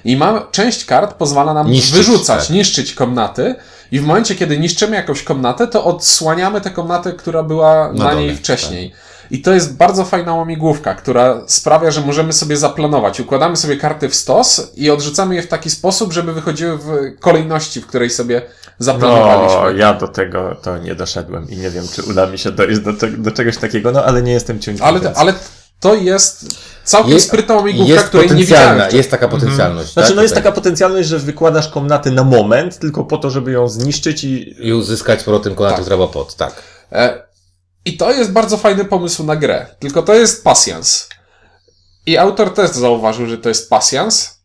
I 0.05 0.17
mam, 0.17 0.41
część 0.51 0.85
kart 0.85 1.15
pozwala 1.15 1.55
nam 1.55 1.71
Niszczyć, 1.71 1.95
wyrzucać, 1.95 2.47
tak. 2.47 2.51
niszczyć 2.51 2.95
komnaty 2.95 3.55
i 3.93 4.01
w 4.01 4.05
momencie, 4.05 4.35
kiedy 4.35 4.59
niszczymy 4.59 4.97
jakąś 4.97 5.23
komnatę, 5.23 5.67
to 5.67 5.85
odsłaniamy 5.85 6.61
tę 6.61 6.71
komnatę, 6.71 7.13
która 7.13 7.43
była 7.43 7.93
na, 7.93 8.05
Na 8.05 8.11
dole, 8.11 8.17
niej 8.17 8.37
wcześniej. 8.37 8.93
I 9.31 9.43
to 9.43 9.53
jest 9.53 9.77
bardzo 9.77 10.05
fajna 10.05 10.35
łamigłówka, 10.35 10.95
która 10.95 11.43
sprawia, 11.47 11.91
że 11.91 12.01
możemy 12.01 12.33
sobie 12.33 12.57
zaplanować. 12.57 13.21
Układamy 13.21 13.57
sobie 13.57 13.77
karty 13.77 14.09
w 14.09 14.15
stos 14.15 14.73
i 14.77 14.91
odrzucamy 14.91 15.35
je 15.35 15.43
w 15.43 15.47
taki 15.47 15.71
sposób, 15.71 16.13
żeby 16.13 16.33
wychodziły 16.33 16.79
w 16.79 17.19
kolejności, 17.21 17.81
w 17.81 17.87
której 17.87 18.11
sobie 18.11 18.43
zaplanowaliśmy. 18.79 19.61
No, 19.63 19.71
ja 19.71 19.95
do 19.95 20.09
tego 20.09 20.57
to 20.63 20.79
nie 20.79 20.95
doszedłem 20.95 21.51
i 21.51 21.57
nie 21.57 21.71
wiem, 21.71 21.85
czy 21.95 22.03
uda 22.03 22.27
mi 22.27 22.39
się 22.39 22.53
dojść 22.53 22.81
do, 22.81 22.93
do 23.19 23.31
czegoś 23.31 23.57
takiego, 23.57 23.93
no 23.93 24.05
ale 24.05 24.23
nie 24.23 24.33
jestem 24.33 24.61
ciągnięty. 24.61 25.09
Ale, 25.09 25.17
ale 25.17 25.35
to 25.83 25.95
jest 25.95 26.47
całkiem 26.85 27.13
Jest- 27.13 27.27
sprytna 27.29 27.55
łamigłówka, 27.55 27.95
jest 27.95 28.07
której 28.07 28.29
nie 28.29 28.35
widziałem. 28.35 28.97
jest 28.97 29.11
taka 29.11 29.29
potencjalność. 29.29 29.93
Znaczy, 29.93 30.09
tak, 30.09 30.17
no 30.17 30.23
jest 30.23 30.35
tutaj. 30.35 30.45
taka 30.45 30.55
potencjalność, 30.55 31.09
że 31.09 31.19
wykładasz 31.19 31.69
komnaty 31.69 32.11
na 32.11 32.25
moment, 32.25 32.79
tylko 32.79 33.05
po 33.05 33.19
to, 33.19 33.31
żeby 33.31 33.53
ją 33.53 33.69
zniszczyć 33.69 34.25
i... 34.25 34.67
I 34.69 34.73
uzyskać 34.73 35.21
z 35.21 35.25
powrotem 35.25 35.55
konatów 35.55 35.79
Tak. 35.79 35.85
z 35.87 35.89
Rabopot, 35.89 36.37
tak. 36.37 36.63
E, 36.93 37.23
I 37.85 37.97
to 37.97 38.13
jest 38.13 38.33
bardzo 38.33 38.57
fajny 38.57 38.85
pomysł 38.85 39.25
na 39.25 39.37
grę. 39.37 39.67
Tylko 39.79 40.03
to 40.03 40.15
jest 40.15 40.45
pasjans. 40.45 41.09
I 42.07 42.19
autor 42.19 42.55
też 42.55 42.71
zauważył, 42.71 43.27
że 43.27 43.39
to 43.39 43.49
jest 43.49 43.71
pasjans. 43.71 44.39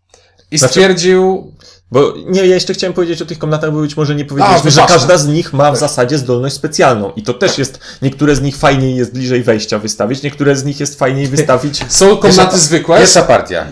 I 0.52 0.58
Znaczy- 0.58 0.74
stwierdził, 0.74 1.54
Bo 1.92 2.14
nie, 2.26 2.40
ja 2.40 2.56
jeszcze 2.56 2.74
chciałem 2.74 2.94
powiedzieć 2.94 3.22
o 3.22 3.26
tych 3.26 3.38
komnatach, 3.40 3.72
bo 3.72 3.82
być 3.82 3.98
może 3.98 4.16
nie 4.16 4.24
A, 4.24 4.28
powiedzieliśmy, 4.28 4.72
że 4.72 4.76
wybaczmy. 4.76 4.96
każda 4.96 5.18
z 5.18 5.28
nich 5.28 5.54
ma 5.54 5.72
w 5.72 5.78
zasadzie 5.78 6.18
zdolność 6.18 6.56
specjalną. 6.56 7.12
I 7.12 7.24
to 7.24 7.34
też 7.34 7.58
jest, 7.58 7.80
niektóre 8.02 8.36
z 8.36 8.42
nich 8.42 8.58
fajniej 8.58 8.96
jest 8.96 9.14
bliżej 9.14 9.44
wejścia 9.44 9.80
wystawić, 9.80 10.24
niektóre 10.24 10.56
z 10.56 10.66
nich 10.66 10.80
jest 10.80 11.00
fajniej 11.00 11.28
wystawić. 11.28 11.84
są 11.94 12.18
komnaty 12.18 12.58
zwykłe. 12.58 12.98
Pierwsza 12.98 13.22
partia. 13.22 13.68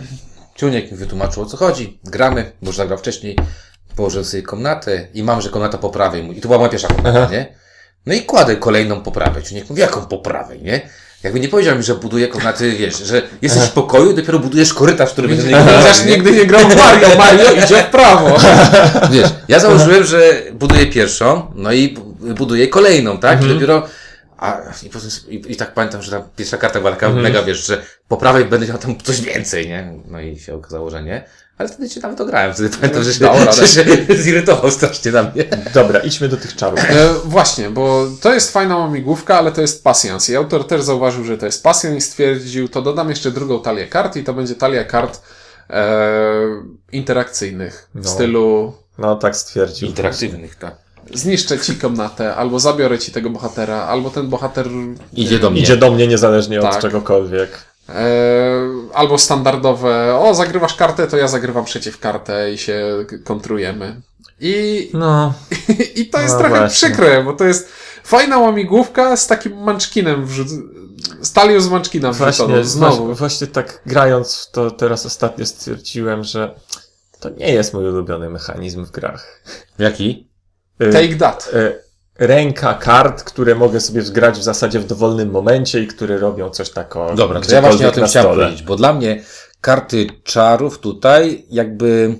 Ciuniek 0.55 0.91
mi 0.91 0.97
wytłumaczył 0.97 1.43
o 1.43 1.45
co 1.45 1.57
chodzi. 1.57 1.99
Gramy, 2.03 2.51
bo 2.61 2.67
już 2.67 2.75
zagrał 2.75 2.97
wcześniej. 2.97 3.37
Położyłem 3.95 4.25
sobie 4.25 4.43
komnatę 4.43 5.07
i 5.13 5.23
mam, 5.23 5.41
że 5.41 5.49
komnata 5.49 5.77
po 5.77 5.89
prawej. 5.89 6.37
I 6.37 6.41
to 6.41 6.47
była 6.47 6.57
moja 6.57 6.69
pierwsza 6.69 6.87
komnata, 6.87 7.19
Aha. 7.21 7.31
nie? 7.31 7.55
No 8.05 8.13
i 8.13 8.21
kładę 8.21 8.55
kolejną 8.55 9.01
po 9.01 9.11
prawej. 9.11 9.43
Ciuniek 9.43 9.69
mówi, 9.69 9.81
jaką 9.81 10.05
po 10.05 10.17
prawej, 10.17 10.61
nie? 10.61 10.89
Jakby 11.25 11.39
nie 11.39 11.47
powiedział 11.47 11.77
mi, 11.77 11.83
że 11.83 11.95
buduje 11.95 12.27
komnaty, 12.27 12.71
wiesz, 12.71 12.97
że 12.97 13.21
jesteś 13.41 13.63
w 13.63 13.71
pokoju, 13.71 14.13
dopiero 14.13 14.39
budujesz 14.39 14.73
korytarz, 14.73 15.09
który 15.09 15.27
będzie 15.27 15.49
na 15.49 15.63
Chociaż 15.81 16.05
nigdy 16.05 16.31
nie 16.31 16.45
grał 16.45 16.61
w 16.69 16.75
Mario. 16.75 17.07
Mario 17.17 17.51
idzie 17.65 17.83
w 17.83 17.85
prawo. 17.85 18.37
Wiesz, 19.11 19.29
ja 19.47 19.59
założyłem, 19.59 20.03
że 20.03 20.33
buduję 20.53 20.85
pierwszą, 20.85 21.51
no 21.55 21.71
i 21.71 21.89
bu- 21.89 22.33
buduję 22.33 22.67
kolejną, 22.67 23.17
tak? 23.17 23.43
I 23.43 23.47
dopiero. 23.53 23.87
A, 24.37 24.61
i, 24.83 24.89
potem, 24.89 25.09
i, 25.27 25.51
I 25.51 25.55
tak 25.55 25.73
pamiętam, 25.73 26.01
że 26.01 26.11
ta 26.11 26.21
pierwsza 26.35 26.57
karta 26.57 26.79
była 26.79 26.91
taka 26.91 27.09
mega, 27.09 27.43
wiesz, 27.43 27.65
że 27.67 27.81
po 28.07 28.17
prawej 28.17 28.45
będę 28.45 28.67
miał 28.67 28.77
tam 28.77 28.97
coś 29.03 29.21
więcej, 29.21 29.67
nie? 29.67 29.93
No 30.07 30.19
i 30.21 30.39
się 30.39 30.55
okazało, 30.55 30.89
że 30.89 31.03
nie. 31.03 31.25
Ale 31.57 31.69
wtedy 31.69 31.89
się 31.89 31.99
nawet 31.99 32.21
ograłem. 32.21 32.53
Wtedy 32.53 32.69
pamiętam, 32.69 33.03
że 33.03 33.13
się, 33.13 33.25
radę. 33.25 33.53
że 33.53 33.67
się 33.67 33.85
zirytował 34.23 34.71
strasznie 34.71 35.11
na 35.11 35.23
mnie. 35.23 35.43
Dobra, 35.73 35.99
idźmy 35.99 36.29
do 36.29 36.37
tych 36.37 36.55
czarów. 36.55 36.79
E, 36.79 37.13
właśnie, 37.25 37.69
bo 37.69 38.07
to 38.21 38.33
jest 38.33 38.51
fajna 38.53 38.77
łamigłówka, 38.77 39.37
ale 39.37 39.51
to 39.51 39.61
jest 39.61 39.83
pasjans. 39.83 40.29
I 40.29 40.35
autor 40.35 40.67
też 40.67 40.81
zauważył, 40.81 41.23
że 41.23 41.37
to 41.37 41.45
jest 41.45 41.63
pasjans 41.63 41.97
i 41.97 42.01
stwierdził, 42.01 42.69
to 42.69 42.81
dodam 42.81 43.09
jeszcze 43.09 43.31
drugą 43.31 43.61
talię 43.61 43.87
kart 43.87 44.15
i 44.15 44.23
to 44.23 44.33
będzie 44.33 44.55
talia 44.55 44.83
kart 44.83 45.21
e, 45.69 45.93
interakcyjnych 46.91 47.89
w 47.95 48.05
No. 48.05 48.11
stylu 48.11 48.73
No 48.97 49.15
tak 49.15 49.35
stwierdził. 49.35 49.87
Interaktywnych, 49.87 50.55
tak. 50.55 50.84
Zniszczę 51.13 51.59
ci 51.59 51.75
komnatę, 51.75 52.35
albo 52.35 52.59
zabiorę 52.59 52.99
ci 52.99 53.11
tego 53.11 53.29
bohatera, 53.29 53.81
albo 53.83 54.09
ten 54.09 54.27
bohater 54.29 54.67
Idzie 55.13 55.39
do 55.39 55.49
mnie. 55.49 55.61
Idzie 55.61 55.77
do 55.77 55.91
mnie 55.91 56.07
niezależnie 56.07 56.59
Tak. 56.61 56.75
od 56.75 56.81
czegokolwiek. 56.81 57.49
e, 57.89 57.95
albo 58.93 59.17
standardowe, 59.17 60.15
o 60.19 60.33
zagrywasz 60.35 60.75
kartę, 60.75 61.07
to 61.07 61.17
ja 61.17 61.27
zagrywam 61.27 61.65
przeciw 61.65 61.99
kartę 61.99 62.53
i 62.53 62.57
się 62.57 63.05
kontrujemy. 63.23 64.01
I, 64.39 64.89
No, 64.93 65.33
i 65.95 66.05
to 66.09 66.21
jest 66.21 66.33
No 66.33 66.39
trochę 66.39 66.55
właśnie. 66.59 66.89
przykre, 66.89 67.23
bo 67.23 67.33
to 67.33 67.43
jest 67.45 67.69
fajna 68.03 68.37
łamigłówka 68.37 69.17
z 69.17 69.27
takim 69.27 69.63
manczkinem 69.63 70.25
wrzuc... 70.25 70.49
z 71.21 71.33
talią 71.33 71.61
z 71.61 71.69
manczkina 71.69 72.11
wrzuconą. 72.11 72.47
właśnie, 72.49 72.63
Znowu. 72.63 72.95
właśnie, 72.97 73.15
właśnie 73.15 73.47
tak 73.47 73.81
grając 73.85 74.35
w 74.35 74.51
to 74.51 74.71
teraz 74.71 75.05
ostatnio 75.05 75.45
stwierdziłem, 75.45 76.23
że 76.23 76.55
to 77.19 77.29
nie 77.29 77.53
jest 77.53 77.73
mój 77.73 77.87
ulubiony 77.89 78.29
mechanizm 78.29 78.85
w 78.85 78.91
grach. 78.91 79.41
Jaki? 79.79 80.27
Y, 80.81 80.89
Take 80.93 81.15
that. 81.15 81.51
y, 81.53 81.85
Ręka 82.19 82.73
kart, 82.73 83.23
które 83.23 83.55
mogę 83.55 83.81
sobie 83.81 84.01
wgrać 84.01 84.39
w 84.39 84.43
zasadzie 84.43 84.79
w 84.79 84.85
dowolnym 84.87 85.31
momencie 85.31 85.79
i 85.83 85.87
które 85.87 86.17
robią 86.17 86.49
coś 86.49 86.69
takiego. 86.69 87.15
Dobra, 87.15 87.41
to 87.41 87.55
ja 87.55 87.61
właśnie 87.61 87.87
o 87.87 87.91
tym 87.91 88.05
chciałem 88.05 88.35
powiedzieć, 88.35 88.63
bo 88.63 88.75
dla 88.75 88.93
mnie 88.93 89.23
karty 89.61 90.07
czarów 90.23 90.79
tutaj 90.79 91.45
jakby 91.49 92.15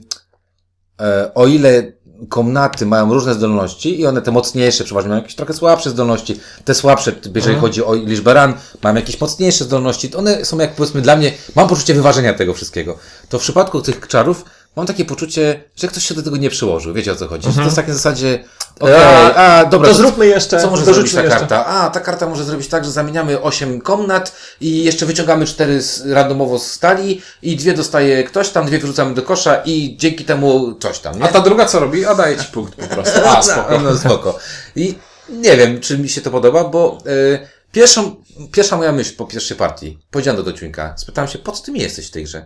e, 1.02 1.32
o 1.34 1.48
ile 1.48 1.91
komnaty 2.30 2.86
mają 2.86 3.13
różne 3.13 3.34
zdolności 3.34 4.00
i 4.02 4.06
one 4.08 4.22
te 4.22 4.32
mocniejsze 4.32 4.84
przeważnie 4.84 5.10
mają 5.10 5.22
jakieś 5.22 5.36
trochę 5.36 5.54
słabsze 5.54 5.89
zdolności, 5.89 6.39
te 6.65 6.74
słabsze, 6.76 7.12
jeżeli 7.12 7.38
Mhm. 7.38 7.60
chodzi 7.60 7.84
o 7.86 7.96
liczbę 7.96 8.34
ran, 8.34 8.54
mają 8.84 8.96
jakieś 8.96 9.22
mocniejsze 9.22 9.63
zdolności, 9.65 10.10
to 10.10 10.18
one 10.20 10.46
są 10.46 10.58
jak 10.60 10.76
powiedzmy 10.76 11.02
dla 11.02 11.15
mnie, 11.15 11.32
mam 11.56 11.68
poczucie 11.68 11.94
wyważenia 11.94 12.34
tego 12.34 12.54
wszystkiego. 12.54 12.98
To 13.30 13.39
w 13.39 13.41
przypadku 13.41 13.82
tych 13.82 14.08
czarów 14.08 14.46
mam 14.75 14.85
takie 14.85 15.05
poczucie, 15.05 15.63
że 15.75 15.88
ktoś 15.88 16.03
się 16.07 16.15
do 16.15 16.23
tego 16.23 16.38
nie 16.38 16.49
przyłożył. 16.49 16.93
Wiecie 16.93 17.11
o 17.11 17.15
co 17.15 17.27
chodzi? 17.27 17.41
Że 17.43 17.47
to 17.47 17.49
Mhm. 17.49 17.65
jest 17.67 17.75
takie 17.75 17.91
w 17.91 17.95
zasadzie, 17.95 18.43
okej, 18.79 18.95
A, 18.95 19.33
a 19.35 19.65
dobra, 19.65 19.89
To 19.89 19.95
zróbmy 19.95 20.27
jeszcze, 20.27 20.61
co 20.61 20.69
może 20.69 20.85
zrobić 20.85 21.13
ta 21.13 21.21
jeszcze. 21.23 21.39
karta? 21.39 21.65
A, 21.65 21.89
ta 21.89 21.99
karta 21.99 22.27
może 22.29 22.43
zrobić 22.43 22.67
tak, 22.67 22.85
że 22.85 22.91
zamieniamy 22.91 23.41
8 23.41 23.81
komnat 23.81 24.35
i 24.61 24.83
jeszcze 24.83 25.05
wyciągamy 25.05 25.45
4 25.45 25.81
z, 25.81 26.05
randomowo 26.05 26.59
z 26.59 26.71
stali 26.71 27.21
i 27.41 27.55
dwie 27.55 27.73
dostaje 27.73 28.23
ktoś 28.23 28.49
tam, 28.49 28.65
dwie 28.65 28.79
wyrzucamy 28.79 29.13
do 29.13 29.21
kosza 29.21 29.61
i 29.65 29.95
dzięki 29.99 30.25
temu 30.25 30.75
coś 30.79 30.99
tam, 30.99 31.17
nie? 31.19 31.23
A 31.23 31.27
ta 31.27 31.39
druga 31.39 31.65
co 31.65 31.79
robi? 31.79 32.05
A 32.05 32.15
daje 32.15 32.38
ci 32.38 32.45
punkt 32.45 32.75
po 32.75 32.88
prostu. 32.88 33.19
A, 33.25 33.41
spoko. 33.43 33.65
No, 33.71 33.79
no 33.79 33.97
spoko. 33.97 34.39
I 34.75 34.95
nie 35.29 35.57
wiem, 35.57 35.79
czy 35.79 35.97
mi 35.97 36.09
się 36.09 36.21
to 36.21 36.31
podoba, 36.31 36.63
bo 36.63 36.97
y, 37.07 37.47
pierwszą, 37.71 38.15
pierwsza 38.51 38.77
moja 38.77 38.91
myśl 38.91 39.15
po 39.15 39.25
pierwszej 39.25 39.57
partii, 39.57 39.99
powiedziałem 40.11 40.43
do 40.43 40.53
Ciuńka, 40.53 40.93
spytałem 40.97 41.31
się, 41.31 41.39
po 41.39 41.51
co 41.51 41.63
ty 41.63 41.71
mi 41.71 41.79
jesteś 41.79 42.07
w 42.07 42.11
tej 42.11 42.23
grze? 42.23 42.45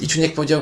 I 0.00 0.08
Ciuniek 0.08 0.34
powiedział, 0.34 0.60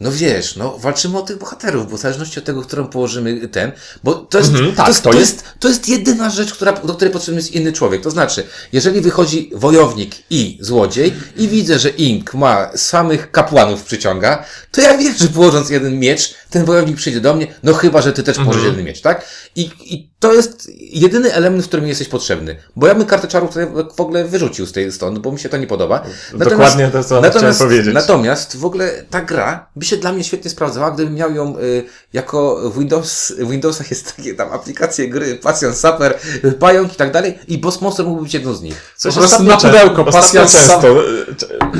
no 0.00 0.12
wiesz, 0.12 0.56
no 0.56 0.78
walczymy 0.78 1.18
o 1.18 1.22
tych 1.22 1.38
bohaterów, 1.38 1.90
bo 1.90 1.96
w 1.96 2.00
zależności 2.00 2.38
od 2.38 2.44
tego, 2.44 2.62
którą 2.62 2.86
położymy 2.86 3.48
ten, 3.48 3.72
bo 4.04 4.14
to 4.14 4.38
jest, 4.38 4.50
Mhm, 4.50 4.70
to, 4.70 4.76
tak, 4.76 4.88
jest, 4.88 5.02
to 5.02 5.10
to, 5.10 5.18
jest- 5.18 5.44
to 5.60 5.68
jest 5.68 5.88
jedyna 5.88 6.30
rzecz, 6.30 6.52
która, 6.54 6.72
do 6.72 6.94
której 6.94 7.12
potrzebny 7.12 7.40
jest 7.40 7.52
inny 7.52 7.72
człowiek. 7.72 8.02
To 8.02 8.10
znaczy, 8.10 8.46
jeżeli 8.72 9.00
wychodzi 9.00 9.50
wojownik 9.54 10.14
i 10.30 10.58
złodziej 10.60 11.12
i 11.36 11.48
widzę, 11.48 11.78
że 11.78 11.88
Ink 11.88 12.34
ma 12.34 12.70
samych 12.76 13.30
kapłanów 13.30 13.82
przyciąga, 13.82 14.44
to 14.72 14.80
ja 14.80 14.98
wiem, 14.98 15.14
że 15.18 15.28
położąc 15.28 15.70
jeden 15.70 15.98
miecz, 15.98 16.34
ten 16.50 16.64
wojownik 16.64 16.96
przyjdzie 16.96 17.20
do 17.20 17.34
mnie, 17.34 17.46
no 17.62 17.74
chyba, 17.74 18.02
że 18.02 18.12
ty 18.12 18.22
też 18.22 18.36
położysz 18.38 18.64
jeden 18.64 18.84
miecz, 18.84 19.00
tak? 19.00 19.24
I, 19.56 19.70
I 19.80 20.10
to 20.18 20.32
jest 20.34 20.70
jedyny 20.78 21.32
element, 21.32 21.64
w 21.64 21.68
którym 21.68 21.86
jesteś 21.88 22.08
potrzebny. 22.08 22.56
Bo 22.76 22.86
ja 22.86 22.94
bym 22.94 23.06
kartę 23.06 23.28
czarów 23.28 23.50
w 23.96 24.00
ogóle 24.00 24.24
wyrzucił 24.24 24.66
z 24.66 24.72
tej 24.72 24.92
stąd, 24.92 25.18
bo 25.18 25.32
mi 25.32 25.38
się 25.38 25.48
to 25.48 25.56
nie 25.56 25.66
podoba. 25.66 26.04
Dokładnie 26.50 26.88
to, 26.92 27.04
co 27.04 27.20
chciałem 27.30 27.54
powiedzieć. 27.58 27.94
Natomiast 27.94 28.56
w 28.56 28.64
ogóle 28.64 29.04
ta 29.10 29.20
gra 29.22 29.67
by 29.76 29.84
się 29.84 29.96
dla 29.96 30.12
mnie 30.12 30.24
świetnie 30.24 30.50
sprawdzała, 30.50 30.90
gdybym 30.90 31.14
miał 31.14 31.34
ją 31.34 31.58
y, 31.58 31.84
jako 32.12 32.70
w 32.70 32.78
Windows, 32.78 33.32
w 33.38 33.50
Windowsach 33.50 33.90
jest 33.90 34.16
takie 34.16 34.34
tam 34.34 34.52
aplikacje 34.52 35.08
gry, 35.08 35.36
Passion, 35.36 35.74
Sapper, 35.74 36.18
Pająk 36.58 36.92
i 36.92 36.96
tak 36.96 37.12
dalej 37.12 37.38
i 37.48 37.58
Boss 37.58 37.80
Monster 37.80 38.06
mógłby 38.06 38.22
być 38.22 38.34
jedną 38.34 38.54
z 38.54 38.62
nich. 38.62 38.94
Coś 38.96 39.14
Po 39.14 39.20
prostu 39.20 39.42
na 39.42 39.56
pudełko, 39.56 40.04
często. 40.32 40.80
e, 40.90 41.04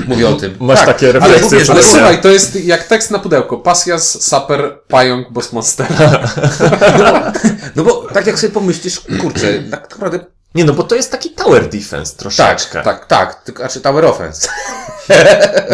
Mówię 0.08 0.28
o 0.28 0.32
tym. 0.32 0.56
Masz 0.60 0.84
takie 0.86 1.08
ale 1.08 1.12
refleksje 1.12 1.44
mówię, 1.44 1.56
Ale 1.56 1.64
że- 1.64 1.88
sobie. 1.88 2.00
słuchaj, 2.00 2.20
to 2.20 2.28
jest 2.28 2.64
jak 2.64 2.82
tekst 2.84 3.10
na 3.10 3.18
pudełko. 3.18 3.56
Pasjas, 3.56 4.22
saper, 4.24 4.78
pająk, 4.88 5.32
boss 5.32 5.52
monster. 5.52 5.86
No 7.76 7.84
bo 7.84 8.06
tak 8.14 8.26
jak 8.26 8.38
sobie 8.38 8.52
pomyślisz, 8.52 9.00
kurczę, 9.20 9.62
tak 9.70 9.90
naprawdę 9.90 10.18
Nie 10.54 10.64
no, 10.64 10.72
bo 10.72 10.82
to 10.82 10.94
jest 10.94 11.12
taki 11.12 11.30
tower 11.30 11.68
defense 11.68 12.12
tak, 12.12 12.18
troszeczkę. 12.18 12.82
tak, 12.82 13.06
tak, 13.06 13.42
tylko, 13.42 13.62
znaczy 13.62 13.80
Tower 13.80 14.04
Offense. 14.04 14.48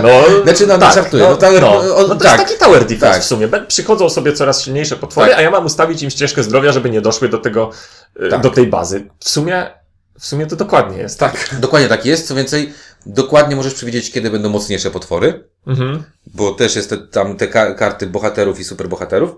No, 0.03 0.43
Znaczy, 0.45 0.67
no, 0.67 0.77
nie 0.77 0.93
żartuję, 0.93 1.23
No, 1.23 1.31
no, 1.31 1.37
tower- 1.37 1.61
no, 1.61 1.83
no 2.09 2.09
to 2.09 2.15
tak. 2.17 2.25
jest 2.25 2.49
taki 2.49 2.59
tower 2.61 2.85
defense 2.85 3.15
Tak. 3.15 3.23
w 3.23 3.25
sumie. 3.25 3.49
Przychodzą 3.69 4.11
sobie 4.11 4.33
coraz 4.33 4.63
silniejsze 4.63 4.97
potwory, 4.97 5.31
Tak. 5.31 5.39
a 5.39 5.43
ja 5.43 5.51
mam 5.51 5.67
ustawić 5.67 6.03
im 6.03 6.11
ścieżkę 6.11 6.43
zdrowia, 6.43 6.73
żeby 6.73 6.91
nie 6.91 7.01
doszły 7.01 7.29
do 7.29 7.39
tego, 7.39 7.71
e, 8.21 8.29
Tak. 8.29 8.41
do 8.41 8.51
tej 8.51 8.67
bazy. 8.67 9.09
W 9.21 9.29
sumie, 9.29 9.67
w 10.21 10.27
sumie 10.27 10.47
to 10.47 10.57
dokładnie 10.57 10.99
jest. 10.99 11.19
Tak. 11.21 11.49
Dokładnie 11.61 11.89
tak 11.89 12.07
jest, 12.07 12.29
co 12.29 12.35
więcej, 12.35 12.73
dokładnie 13.07 13.57
możesz 13.57 13.75
przewidzieć, 13.75 14.13
kiedy 14.13 14.31
będą 14.31 14.49
mocniejsze 14.49 14.91
potwory. 14.91 15.49
Mhm. 15.67 16.03
bo 16.27 16.53
też 16.53 16.77
jest 16.77 16.91
te, 16.91 16.99
tam 16.99 17.37
te 17.37 17.49
ka- 17.49 17.75
karty 17.75 18.07
bohaterów 18.07 18.61
i 18.61 18.65
superbohaterów, 18.65 19.31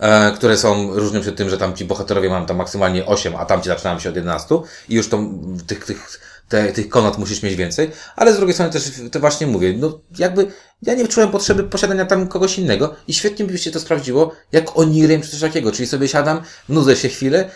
e, 0.00 0.32
które 0.32 0.56
są, 0.56 0.94
różnią 0.94 1.22
się 1.22 1.32
tym, 1.32 1.50
że 1.50 1.58
tam 1.58 1.76
ci 1.76 1.84
bohaterowie 1.84 2.30
mają 2.30 2.46
tam 2.46 2.56
maksymalnie 2.56 3.06
8, 3.06 3.36
a 3.36 3.44
tam 3.44 3.62
ci 3.62 3.68
zaczynają 3.68 3.98
się 3.98 4.08
od 4.08 4.16
11 4.16 4.54
i 4.88 4.94
już 4.94 5.08
to, 5.08 5.18
tych, 5.66 5.84
tych, 5.84 6.20
te, 6.48 6.72
tych 6.72 6.88
konat 6.88 7.18
musisz 7.18 7.42
mieć 7.42 7.56
więcej, 7.56 7.90
ale 8.16 8.32
z 8.32 8.36
drugiej 8.36 8.54
strony 8.54 8.72
też 8.72 8.92
to 9.12 9.20
właśnie 9.20 9.46
mówię, 9.46 9.74
no 9.78 9.98
jakby 10.18 10.46
ja 10.82 10.94
nie 10.94 11.08
czułem 11.08 11.30
potrzeby 11.30 11.64
posiadania 11.64 12.04
tam 12.06 12.28
kogoś 12.28 12.58
innego 12.58 12.94
i 13.08 13.14
świetnie 13.14 13.44
by 13.44 13.58
się 13.58 13.70
to 13.70 13.80
sprawdziło, 13.80 14.32
jak 14.52 14.78
Onirem 14.78 15.22
czy 15.22 15.28
coś 15.30 15.40
takiego, 15.40 15.72
czyli 15.72 15.86
sobie 15.88 16.08
siadam, 16.08 16.42
nudzę 16.68 16.96
się 16.96 17.08
chwilę, 17.08 17.50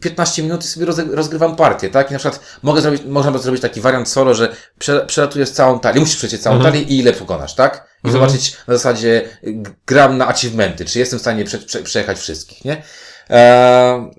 15 0.00 0.42
minut 0.42 0.64
i 0.64 0.66
sobie 0.68 0.86
roz, 0.86 0.98
rozgrywam 1.10 1.56
partię, 1.56 1.90
tak? 1.90 2.10
I 2.10 2.12
na 2.12 2.18
przykład 2.18 2.40
mogę 2.62 2.80
zrobić, 2.80 3.02
można 3.06 3.32
by 3.32 3.38
zrobić 3.38 3.62
taki 3.62 3.80
wariant 3.80 4.08
solo, 4.08 4.34
że 4.34 4.56
prze, 4.78 5.06
przelatujesz 5.06 5.50
całą 5.50 5.80
talię, 5.80 6.00
musisz 6.00 6.16
przejść 6.16 6.38
całą 6.38 6.56
Mhm. 6.56 6.72
talię 6.72 6.84
i 6.84 6.98
ile 6.98 7.12
pokonasz, 7.12 7.54
tak? 7.54 7.91
I 8.04 8.08
Mhm. 8.08 8.12
zobaczyć 8.24 8.56
na 8.68 8.74
zasadzie 8.74 9.28
gram 9.86 10.18
na 10.18 10.28
achievementy, 10.28 10.84
czy 10.84 10.98
jestem 10.98 11.18
w 11.18 11.22
stanie 11.22 11.44
prze, 11.44 11.58
prze, 11.58 11.82
przejechać 11.82 12.18
wszystkich, 12.18 12.64
nie? 12.64 12.82
Eee, 13.30 14.10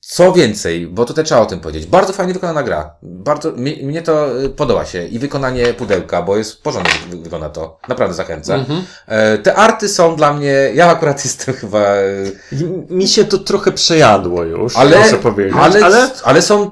co 0.00 0.32
więcej, 0.32 0.86
bo 0.86 1.04
tutaj 1.04 1.24
trzeba 1.24 1.40
o 1.40 1.46
tym 1.46 1.60
powiedzieć. 1.60 1.86
Bardzo 1.86 2.12
fajnie 2.12 2.32
wykonana 2.34 2.62
gra. 2.62 2.94
Bardzo, 3.02 3.52
mi, 3.52 3.82
mnie 3.82 4.02
to 4.02 4.42
y, 4.42 4.48
podoba 4.50 4.84
się. 4.84 5.06
I 5.06 5.18
wykonanie 5.18 5.74
pudełka, 5.74 6.22
bo 6.22 6.36
jest 6.36 6.62
porządnie 6.62 6.92
wy- 7.10 7.16
wygląda 7.16 7.48
to. 7.48 7.78
Naprawdę 7.88 8.14
zachęca. 8.14 8.54
Mhm. 8.54 8.84
E, 9.06 9.38
te 9.38 9.54
arty 9.54 9.88
są 9.88 10.16
dla 10.16 10.32
mnie, 10.32 10.70
ja 10.74 10.86
akurat 10.90 11.24
jestem 11.24 11.54
chyba, 11.60 11.96
y, 11.96 12.32
Mi 12.90 13.08
się 13.08 13.24
to 13.24 13.38
trochę 13.38 13.72
przejadło 13.72 14.42
już, 14.44 14.76
ale, 14.76 14.98
muszę 14.98 15.16
powiedzieć. 15.16 15.54
ale, 15.60 15.84
ale 15.84 16.10
ale, 16.24 16.42
są, 16.42 16.70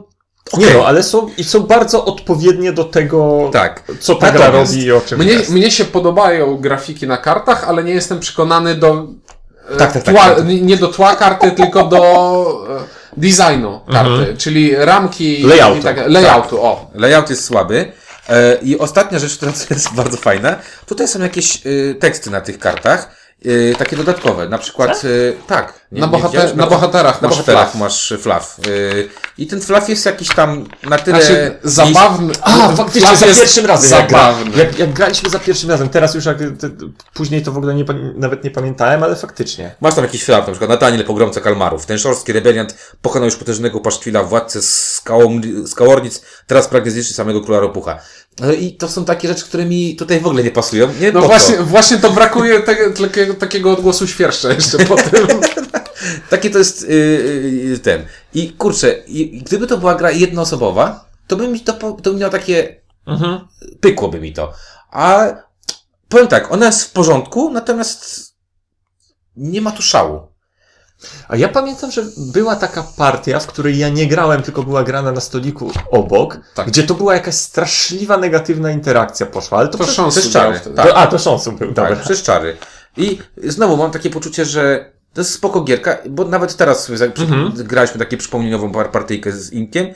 nie 0.58 0.66
okej. 0.66 0.78
no, 0.78 0.86
ale 0.86 1.02
są, 1.02 1.28
i 1.38 1.44
są 1.44 1.60
bardzo 1.60 2.04
odpowiednie 2.04 2.72
do 2.72 2.84
tego, 2.84 3.50
tak. 3.52 3.82
co 4.00 4.14
ta 4.14 4.30
gra 4.30 4.44
Natomiast 4.46 4.72
robi 4.72 4.84
i 4.86 4.92
o 4.92 5.00
czym 5.00 5.18
Mnie, 5.18 5.32
jest. 5.32 5.50
mnie 5.50 5.70
się 5.70 5.84
podobają 5.84 6.56
grafiki 6.56 7.06
na 7.06 7.16
kartach, 7.16 7.68
ale 7.68 7.84
nie 7.84 7.92
jestem 7.92 8.20
przekonany 8.20 8.74
do. 8.74 9.06
e, 9.70 9.76
Tak, 9.76 9.92
tak, 9.92 10.02
tak, 10.02 10.14
tła, 10.14 10.30
tak. 10.30 10.44
Nie 10.46 10.76
do 10.76 10.88
tła 10.88 11.16
karty, 11.16 11.50
tylko 11.50 11.84
do 11.84 11.98
e, 12.80 13.20
designu 13.20 13.80
karty, 13.92 14.34
czyli 14.38 14.74
ramki 14.76 15.36
Mhm. 15.42 15.58
Layoutu. 15.58 15.80
i 15.80 15.82
tak, 15.82 15.96
layoutu. 16.06 16.62
O. 16.64 16.90
Layout 16.94 17.30
jest 17.30 17.44
słaby. 17.44 17.92
E, 18.28 18.58
I 18.62 18.78
ostatnia 18.78 19.18
rzecz, 19.18 19.36
która 19.36 19.52
jest 19.70 19.94
bardzo 19.94 20.16
fajna, 20.16 20.56
tutaj 20.86 21.08
są 21.08 21.20
jakieś 21.20 21.62
teksty 22.00 22.30
na 22.30 22.40
tych 22.40 22.58
kartach, 22.58 23.21
y, 23.46 23.74
takie 23.78 23.96
dodatkowe, 23.96 24.48
na 24.48 24.58
przykład, 24.58 25.04
y, 25.04 25.36
tak. 25.46 25.80
nie- 25.92 26.00
Na, 26.00 26.06
nie 26.06 26.12
bohater, 26.12 26.30
widziałeś? 26.40 26.56
na 26.56 26.66
bohaterach 26.66 27.22
Na 27.22 27.28
masz 27.28 27.36
bohaterach 27.38 27.70
flaw. 27.70 27.80
masz 27.80 28.14
flaw. 28.20 28.56
Y, 28.68 29.08
I 29.38 29.46
ten 29.46 29.60
flaw 29.60 29.88
jest 29.88 30.06
jakiś 30.06 30.28
tam 30.28 30.66
na 30.82 30.98
tyle... 30.98 31.18
Znaczy, 31.18 31.58
zabawny. 31.62 32.32
A, 32.42 32.68
faktycznie, 32.68 33.16
za 33.16 33.26
pierwszym 33.26 33.66
razem 33.66 33.90
Zabawny. 33.90 34.56
jak, 34.56 34.78
jak 34.78 34.92
graliśmy 34.92 35.30
za 35.30 35.38
pierwszym 35.38 35.70
razem, 35.70 35.88
teraz 35.88 36.14
już 36.14 36.24
jak, 36.24 36.38
te, 36.38 36.70
później 37.14 37.42
to 37.42 37.52
w 37.52 37.56
ogóle 37.56 37.74
nie, 37.74 37.84
nawet 38.14 38.44
nie 38.44 38.50
pamiętałem, 38.50 39.02
ale 39.02 39.16
faktycznie. 39.16 39.74
Masz 39.80 39.94
tam 39.94 40.04
jakiś 40.04 40.24
flaw, 40.24 40.46
na 40.46 40.52
przykład 40.52 40.70
Nataniel 40.70 41.04
Pogromca 41.04 41.40
Kalmarów. 41.40 41.86
Ten 41.86 41.98
szorstki 41.98 42.32
rebeliant 42.32 42.74
pokonał 43.02 43.24
już 43.26 43.36
potężnego 43.36 43.80
paszkwila, 43.80 44.22
władcę 44.22 44.60
skałornic, 45.66 46.22
teraz 46.46 46.68
pragnie 46.68 46.90
zniszczyć 46.90 47.16
samego 47.16 47.40
króla 47.40 47.60
ropucha. 47.60 47.98
No 48.40 48.52
I 48.52 48.72
to 48.72 48.88
są 48.88 49.04
takie 49.04 49.28
rzeczy, 49.28 49.44
które 49.44 49.64
mi 49.64 49.96
tutaj 49.96 50.20
w 50.20 50.26
ogóle 50.26 50.42
nie 50.44 50.50
pasują. 50.50 50.88
Nie 51.00 51.12
No 51.12 51.20
właśnie, 51.22 51.56
co. 51.56 51.64
właśnie 51.64 51.96
to 51.98 52.10
brakuje 52.10 52.60
te, 52.60 52.90
takiego, 52.90 53.34
takiego 53.34 53.72
odgłosu 53.72 54.06
świerszcza 54.06 54.52
jeszcze 54.52 54.78
po 54.78 54.96
tym. 55.10 55.26
Takie 56.30 56.50
to 56.50 56.58
jest 56.58 56.88
yy, 56.88 57.78
ten. 57.82 58.06
I 58.34 58.52
kurczę, 58.52 58.92
i, 59.06 59.42
gdyby 59.42 59.66
to 59.66 59.78
była 59.78 59.94
gra 59.94 60.10
jednoosobowa, 60.10 61.04
to 61.26 61.36
by 61.36 61.48
mi 61.48 61.60
to, 61.60 61.72
to 61.72 62.12
by 62.12 62.18
miało 62.18 62.32
takie, 62.32 62.82
Mhm. 63.06 63.40
pykłoby 63.80 64.20
mi 64.20 64.32
to. 64.32 64.52
A 64.90 65.26
powiem 66.08 66.28
tak, 66.28 66.52
ona 66.52 66.66
jest 66.66 66.82
w 66.84 66.92
porządku, 66.92 67.50
natomiast 67.50 68.32
nie 69.36 69.60
ma 69.60 69.70
tu 69.70 69.82
szału. 69.82 70.20
A 71.28 71.36
ja 71.36 71.48
pamiętam, 71.48 71.90
że 71.90 72.02
była 72.16 72.56
taka 72.56 72.82
partia, 72.96 73.38
w 73.40 73.46
której 73.46 73.78
ja 73.78 73.88
nie 73.88 74.06
grałem, 74.06 74.42
tylko 74.42 74.62
była 74.62 74.84
grana 74.84 75.12
na 75.12 75.20
stoliku 75.20 75.70
obok, 75.90 76.38
Tak. 76.54 76.66
gdzie 76.66 76.82
to 76.82 76.94
była 76.94 77.14
jakaś 77.14 77.34
straszliwa 77.34 78.16
negatywna 78.16 78.70
interakcja 78.70 79.26
poszła, 79.26 79.58
ale 79.58 79.68
to, 79.68 79.78
To 79.78 79.84
przez- 79.84 80.06
przez 80.08 80.30
czary, 80.30 80.60
tak. 80.76 80.92
A, 80.94 81.06
to 81.06 81.18
szansu 81.18 81.52
był, 81.52 81.68
dobra. 81.72 81.96
Tak, 81.96 82.00
przez 82.04 82.22
czary. 82.22 82.56
I 82.96 83.18
znowu 83.44 83.76
mam 83.76 83.90
takie 83.90 84.10
poczucie, 84.10 84.44
że 84.44 84.90
to 85.14 85.20
jest 85.20 85.32
spoko 85.34 85.60
gierka, 85.60 85.98
bo 86.10 86.24
nawet 86.24 86.56
teraz 86.56 86.84
sobie 86.84 86.98
Mhm. 87.18 87.52
graliśmy 87.56 87.98
takie 87.98 88.16
przypomnieniową 88.16 88.72
par- 88.72 88.90
partyjkę 88.90 89.32
z 89.32 89.52
Inkiem. 89.52 89.86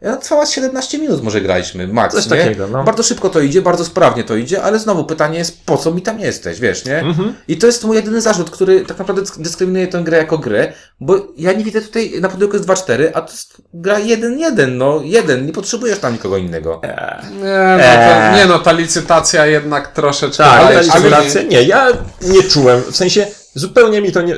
Ja 0.00 0.16
Trwała 0.16 0.46
z 0.46 0.50
17 0.50 0.98
minut 0.98 1.22
może 1.22 1.40
graliśmy, 1.40 1.88
max, 1.88 2.14
Coś 2.14 2.26
nie? 2.30 2.36
takiego, 2.36 2.68
no. 2.68 2.84
Bardzo 2.84 3.02
szybko 3.02 3.28
to 3.30 3.40
idzie, 3.40 3.62
bardzo 3.62 3.84
sprawnie 3.84 4.24
to 4.24 4.36
idzie, 4.36 4.62
ale 4.62 4.78
znowu 4.78 5.04
pytanie 5.04 5.38
jest, 5.38 5.64
po 5.64 5.76
co 5.76 5.90
mi 5.90 6.02
tam 6.02 6.20
jesteś, 6.20 6.60
wiesz, 6.60 6.84
nie? 6.84 6.98
Mhm. 6.98 7.34
I 7.48 7.56
to 7.58 7.66
jest 7.66 7.84
mój 7.84 7.96
jedyny 7.96 8.20
zarzut, 8.20 8.50
który 8.50 8.80
tak 8.80 8.98
naprawdę 8.98 9.22
dysk- 9.22 9.40
dyskryminuje 9.42 9.88
tę 9.88 10.02
grę 10.04 10.18
jako 10.18 10.38
grę, 10.38 10.72
bo 11.00 11.16
ja 11.36 11.52
nie 11.52 11.64
widzę 11.64 11.80
tutaj, 11.80 12.12
na 12.20 12.28
pudełku 12.28 12.56
jest 12.56 12.68
2-4, 12.68 13.10
a 13.14 13.20
to 13.20 13.30
jest 13.32 13.56
gra 13.74 13.98
1-1, 13.98 14.68
no, 14.68 15.00
jeden, 15.04 15.46
nie 15.46 15.52
potrzebujesz 15.52 15.98
tam 15.98 16.12
nikogo 16.12 16.36
innego. 16.36 16.80
Nie 16.84 16.94
no, 17.40 17.46
Eee. 17.82 18.30
to, 18.32 18.36
nie 18.38 18.46
no, 18.46 18.58
ta 18.58 18.72
licytacja 18.72 19.46
jednak 19.46 19.92
troszeczkę. 19.92 20.44
Tak, 20.44 20.60
ale- 20.60 20.82
ale- 20.92 21.10
rację. 21.10 21.44
Nie, 21.44 21.62
ja 21.62 21.86
nie 22.22 22.42
czułem, 22.42 22.82
w 22.92 22.96
sensie 22.96 23.26
zupełnie 23.54 24.00
mi 24.00 24.12
to 24.12 24.22
nie, 24.22 24.36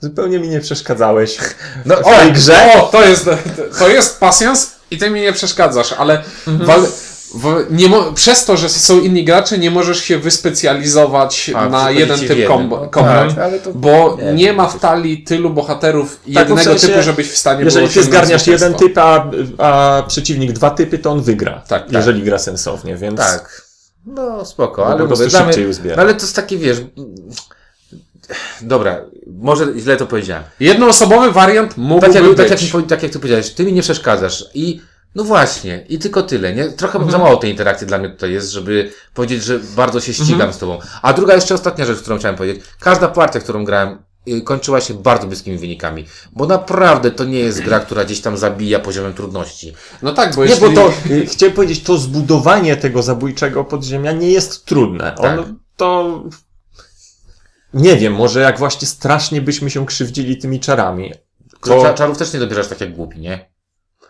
zupełnie 0.00 0.38
mi 0.38 0.48
nie 0.48 0.60
przeszkadzałeś 0.60 1.38
No, 1.86 1.96
w 1.96 2.18
tej 2.20 2.32
grze. 2.32 2.56
O, 2.74 2.80
to 2.86 3.04
jest, 3.04 3.28
to 3.78 3.88
jest 3.88 4.20
pasjans 4.20 4.73
i 4.94 4.98
ty 4.98 5.10
mi 5.10 5.20
nie 5.20 5.32
przeszkadzasz, 5.32 5.92
ale 5.92 6.22
Mhm. 6.46 6.66
wal, 6.66 6.80
w, 7.34 7.66
nie 7.70 7.88
mo, 7.88 8.12
przez 8.12 8.44
to, 8.44 8.56
że 8.56 8.68
są 8.68 9.00
inni 9.00 9.24
gracze, 9.24 9.58
nie 9.58 9.70
możesz 9.70 9.98
się 10.02 10.18
wyspecjalizować 10.18 11.50
A, 11.54 11.68
na 11.68 11.90
jeden 11.90 12.16
w 12.18 12.28
typ 12.28 12.46
kombo, 12.48 12.80
No 12.80 12.88
kombat. 12.88 13.34
tak, 13.34 13.52
Bo 13.74 14.18
nie, 14.22 14.32
nie, 14.32 14.52
ma 14.52 14.68
w 14.68 14.78
talii 14.80 15.22
tylu 15.24 15.50
bohaterów 15.50 16.10
Tak, 16.16 16.24
w 16.24 16.28
jednego 16.28 16.62
sensie, 16.62 16.86
typu, 16.88 17.02
żebyś 17.02 17.30
w 17.30 17.36
stanie 17.36 17.64
Jeżeli 17.64 17.86
było 17.86 17.92
ty 17.94 18.00
osiągnąć 18.00 18.24
zgarniasz 18.26 18.46
jeden 18.46 18.74
typ, 18.74 18.98
a, 18.98 19.30
a 19.58 20.02
przeciwnik 20.08 20.52
dwa 20.52 20.70
typy, 20.70 20.98
to 20.98 21.10
on 21.10 21.22
wygra. 21.22 21.52
Tak, 21.68 21.82
tak. 21.84 21.92
Jeżeli 21.92 22.22
gra 22.22 22.38
sensownie, 22.38 22.96
więc... 22.96 23.16
Tak. 23.20 23.62
No, 24.06 24.44
spoko, 24.44 24.82
Bo 24.82 24.86
ale 24.88 25.04
mówię, 25.04 25.68
uzbiera. 25.68 25.96
no, 25.96 26.02
ale 26.02 26.14
to 26.14 26.20
jest 26.22 26.36
takie, 26.36 26.56
wiesz, 26.58 26.78
dobra, 28.62 29.00
może 29.26 29.66
źle 29.78 29.96
to 29.96 30.06
powiedziałem. 30.06 30.44
Jednoosobowy 30.60 31.32
wariant 31.32 31.76
mógłby 31.76 32.06
Tak 32.06 32.14
jak, 32.14 32.24
być. 32.24 32.36
tak, 32.36 32.50
jak, 32.50 32.86
tak 32.88 33.02
jak 33.02 33.12
ty 33.12 33.18
powiedziałeś, 33.18 33.50
ty 33.50 33.64
mi 33.64 33.72
nie 33.72 33.82
przeszkadzasz 33.82 34.44
i 34.54 34.80
no 35.14 35.24
właśnie, 35.24 35.84
i 35.88 35.98
tylko 35.98 36.22
tyle, 36.22 36.54
nie? 36.54 36.64
Trochę 36.70 36.94
Mhm. 36.98 37.12
za 37.12 37.18
mało 37.18 37.36
tej 37.36 37.50
interakcji 37.50 37.86
dla 37.86 37.98
mnie 37.98 38.10
tutaj 38.10 38.32
jest, 38.32 38.50
żeby 38.50 38.90
powiedzieć, 39.14 39.44
że 39.44 39.58
bardzo 39.76 40.00
się 40.00 40.14
ścigam 40.14 40.32
Mhm. 40.32 40.52
z 40.52 40.58
tobą. 40.58 40.78
A 41.02 41.12
druga 41.12 41.34
jeszcze 41.34 41.54
ostatnia 41.54 41.84
rzecz, 41.84 41.98
którą 41.98 42.18
chciałem 42.18 42.36
powiedzieć. 42.36 42.64
Każda 42.80 43.08
partia, 43.08 43.40
którą 43.40 43.64
grałem, 43.64 43.98
y, 44.28 44.40
kończyła 44.42 44.80
się 44.80 44.94
bardzo 44.94 45.26
bliskimi 45.26 45.58
wynikami. 45.58 46.06
Bo 46.32 46.46
naprawdę 46.46 47.10
to 47.10 47.24
nie 47.24 47.38
jest 47.38 47.60
gra, 47.62 47.80
która 47.80 48.04
gdzieś 48.04 48.20
tam 48.20 48.36
zabija 48.36 48.78
poziomem 48.78 49.14
trudności. 49.14 49.72
No 50.02 50.12
tak, 50.12 50.34
bo 50.36 50.44
Nie, 50.44 50.56
bo 50.56 50.68
to, 50.70 50.92
y, 51.10 51.26
chciałem 51.26 51.54
powiedzieć, 51.54 51.82
to 51.82 51.98
zbudowanie 51.98 52.76
tego 52.76 53.02
zabójczego 53.02 53.64
podziemia 53.64 54.12
nie 54.12 54.30
jest 54.30 54.64
trudne. 54.64 55.14
On, 55.16 55.36
Tak. 55.36 55.46
to, 55.76 56.22
nie 57.74 57.96
wiem, 57.96 58.12
może 58.12 58.40
jak 58.40 58.58
właśnie 58.58 58.88
strasznie 58.88 59.40
byśmy 59.40 59.70
się 59.70 59.86
krzywdzili 59.86 60.38
tymi 60.38 60.60
czarami. 60.60 61.12
To... 61.60 61.94
Czarów 61.94 62.18
też 62.18 62.32
nie 62.32 62.40
dobierasz 62.40 62.68
tak 62.68 62.80
jak 62.80 62.94
głupi, 62.94 63.20
nie? 63.20 63.54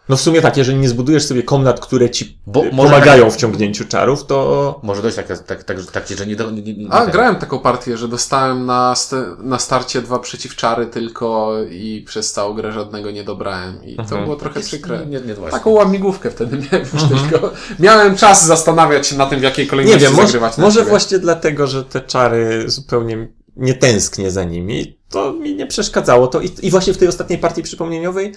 no 0.09 0.17
w 0.17 0.21
sumie 0.21 0.43
tak, 0.43 0.57
jeżeli 0.57 0.79
nie 0.79 0.89
zbudujesz 0.89 1.25
sobie 1.27 1.43
komnat, 1.43 1.81
które 1.81 2.11
ci 2.11 2.39
Bo 2.47 2.65
y, 2.65 2.73
może 2.73 2.93
pomagają 2.93 3.31
w 3.31 3.37
ciągnięciu 3.37 3.85
czarów, 3.85 4.27
to 4.27 4.81
Może 4.83 5.03
dojść 5.03 5.17
tak, 5.17 5.27
tak, 5.27 5.65
tak, 5.65 5.91
tak 5.93 6.07
że 6.19 6.27
nie... 6.27 6.37
Do, 6.37 6.51
nie, 6.51 6.63
nie, 6.63 6.75
nie 6.75 6.93
A, 6.93 7.05
tak. 7.05 7.13
grałem 7.13 7.37
taką 7.37 7.59
partię, 7.59 7.97
że 7.97 8.09
dostałem 8.09 8.67
na, 8.67 8.95
st 8.95 9.15
na 9.39 9.59
starcie 9.59 10.03
dwa 10.03 10.19
przeciwczary 10.19 10.87
tylko 10.87 11.57
i 11.71 12.05
przez 12.07 12.33
całą 12.33 12.55
grę 12.55 12.73
żadnego 12.73 13.11
nie 13.11 13.25
dobrałem. 13.25 13.85
I 13.85 13.97
to 13.97 14.03
Mhm. 14.03 14.25
było 14.25 14.37
trochę 14.37 14.61
przykre. 14.61 15.07
Nie, 15.07 15.21
nie, 15.21 15.21
nie. 15.21 15.51
Taką 15.51 15.71
łamigłówkę 15.71 16.31
wtedy 16.31 16.59
miałem 16.73 16.87
już 16.95 17.03
tylko. 17.03 17.51
Miałem 17.79 18.17
czas 18.17 18.47
zastanawiać 18.47 19.07
się 19.07 19.17
na 19.17 19.27
tym, 19.27 19.41
w 19.41 19.43
jakiej 19.43 19.65
nie 19.65 19.71
kolejności 19.71 20.07
wiem, 20.07 20.15
może, 20.15 20.27
zagrywać 20.27 20.59
może 20.59 20.81
siebie. 20.81 20.91
właśnie 20.91 21.19
dlatego, 21.19 21.67
że 21.67 21.85
te 21.85 22.01
czary 22.01 22.65
zupełnie 22.67 23.29
nie 23.57 23.75
tęsknię 23.75 24.31
za 24.31 24.45
nimi, 24.45 24.99
to 25.11 25.33
mi 25.33 25.55
nie 25.55 25.67
przeszkadzało 25.67 26.27
to 26.27 26.41
i, 26.41 26.51
i 26.63 26.71
właśnie 26.71 26.95
w 26.95 26.99
tej 26.99 27.09
ostatniej 27.09 27.39
partii 27.39 27.63
przypomnieniowej 27.63 28.35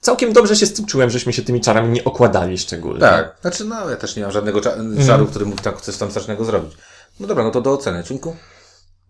całkiem 0.00 0.32
dobrze 0.32 0.56
się 0.56 0.66
z 0.66 0.74
tym 0.74 0.86
czułem, 0.86 1.10
żeśmy 1.10 1.32
się 1.32 1.42
tymi 1.42 1.60
czarami 1.60 1.88
nie 1.88 2.04
okładali 2.04 2.58
szczególnie. 2.58 3.00
Tak, 3.00 3.36
znaczy 3.40 3.64
no 3.64 3.90
ja 3.90 3.96
też 3.96 4.16
nie 4.16 4.22
mam 4.22 4.32
żadnego 4.32 4.60
cza- 4.60 4.72
Mhm. 4.80 5.06
czaru, 5.06 5.26
który 5.26 5.46
mógł 5.46 5.62
tam 5.62 5.74
coś 5.82 5.96
tam 5.96 6.10
strasznego 6.10 6.44
zrobić. 6.44 6.72
No 7.20 7.26
dobra, 7.26 7.44
no 7.44 7.50
to 7.50 7.60
do 7.60 7.72
oceny. 7.72 8.04
Czunku? 8.04 8.36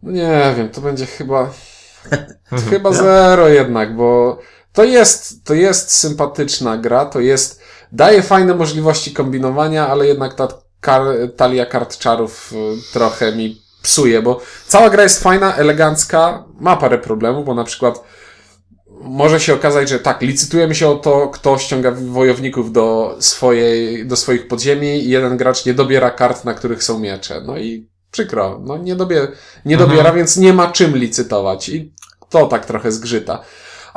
No 0.03 0.11
Nie 0.13 0.55
wiem, 0.57 0.69
to 0.69 0.81
będzie 0.81 1.07
chyba. 1.07 1.51
Chyba 2.71 2.93
zero 2.93 3.49
jednak, 3.49 3.97
bo 3.97 4.39
to 4.73 4.85
jest, 4.85 5.45
to 5.45 5.55
jest 5.55 5.91
sympatyczna 5.91 6.77
gra, 6.79 7.05
to 7.07 7.21
jest. 7.21 7.61
daje 7.93 8.23
fajne 8.23 8.55
możliwości 8.55 9.13
kombinowania, 9.13 9.89
ale 9.89 10.07
jednak 10.07 10.35
ta 10.35 10.49
kar, 10.81 11.03
talia 11.37 11.67
kart 11.67 11.99
czarów 11.99 12.53
y, 12.53 12.93
trochę 12.93 13.37
mi 13.37 13.63
psuje, 13.83 14.23
bo 14.23 14.41
cała 14.67 14.91
gra 14.91 15.03
jest 15.03 15.23
fajna, 15.23 15.57
elegancka, 15.57 16.45
ma 16.61 16.77
parę 16.77 16.99
problemów, 16.99 17.47
bo 17.47 17.55
na 17.55 17.65
przykład 17.65 18.05
może 19.01 19.41
się 19.41 19.55
okazać, 19.55 19.89
że 19.89 19.99
tak, 19.99 20.23
licytujemy 20.23 20.75
się 20.75 20.89
o 20.89 20.95
to, 20.95 21.29
kto 21.29 21.59
ściąga 21.59 21.91
wojowników 21.91 22.73
do 22.73 23.17
swojej, 23.21 24.07
do 24.07 24.17
swoich 24.17 24.49
podziemi 24.49 24.89
i 25.05 25.09
jeden 25.09 25.37
gracz 25.37 25.67
nie 25.67 25.75
dobiera 25.75 26.11
kart, 26.11 26.45
na 26.45 26.55
których 26.55 26.83
są 26.85 26.99
miecze. 26.99 27.43
No 27.47 27.59
i 27.59 27.89
przykro, 28.11 28.61
no 28.65 28.77
nie, 28.79 28.97
dobie, 28.97 29.29
nie 29.65 29.75
Mhm. 29.75 29.91
dobiera, 29.91 30.13
więc 30.13 30.37
nie 30.37 30.53
ma 30.53 30.73
czym 30.73 30.97
licytować 30.97 31.69
i 31.69 31.93
to 32.29 32.47
tak 32.47 32.67
trochę 32.67 32.93
zgrzyta. 32.93 33.43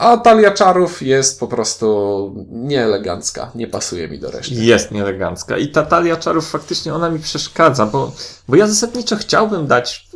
A 0.01 0.17
talia 0.17 0.51
czarów 0.51 1.01
jest 1.01 1.39
po 1.39 1.47
prostu 1.47 2.35
nieelegancka, 2.49 3.51
nie 3.55 3.67
pasuje 3.67 4.07
mi 4.07 4.19
do 4.19 4.31
reszty. 4.31 4.53
Jest 4.55 4.91
nieelegancka. 4.91 5.57
I 5.57 5.67
ta 5.67 5.83
talia 5.83 6.17
czarów 6.17 6.49
faktycznie 6.49 6.93
ona 6.93 7.09
mi 7.09 7.19
przeszkadza, 7.19 7.85
bo, 7.85 8.11
bo 8.47 8.55
ja 8.55 8.67
zasadniczo 8.67 9.15
chciałbym 9.15 9.67
dać. 9.67 10.07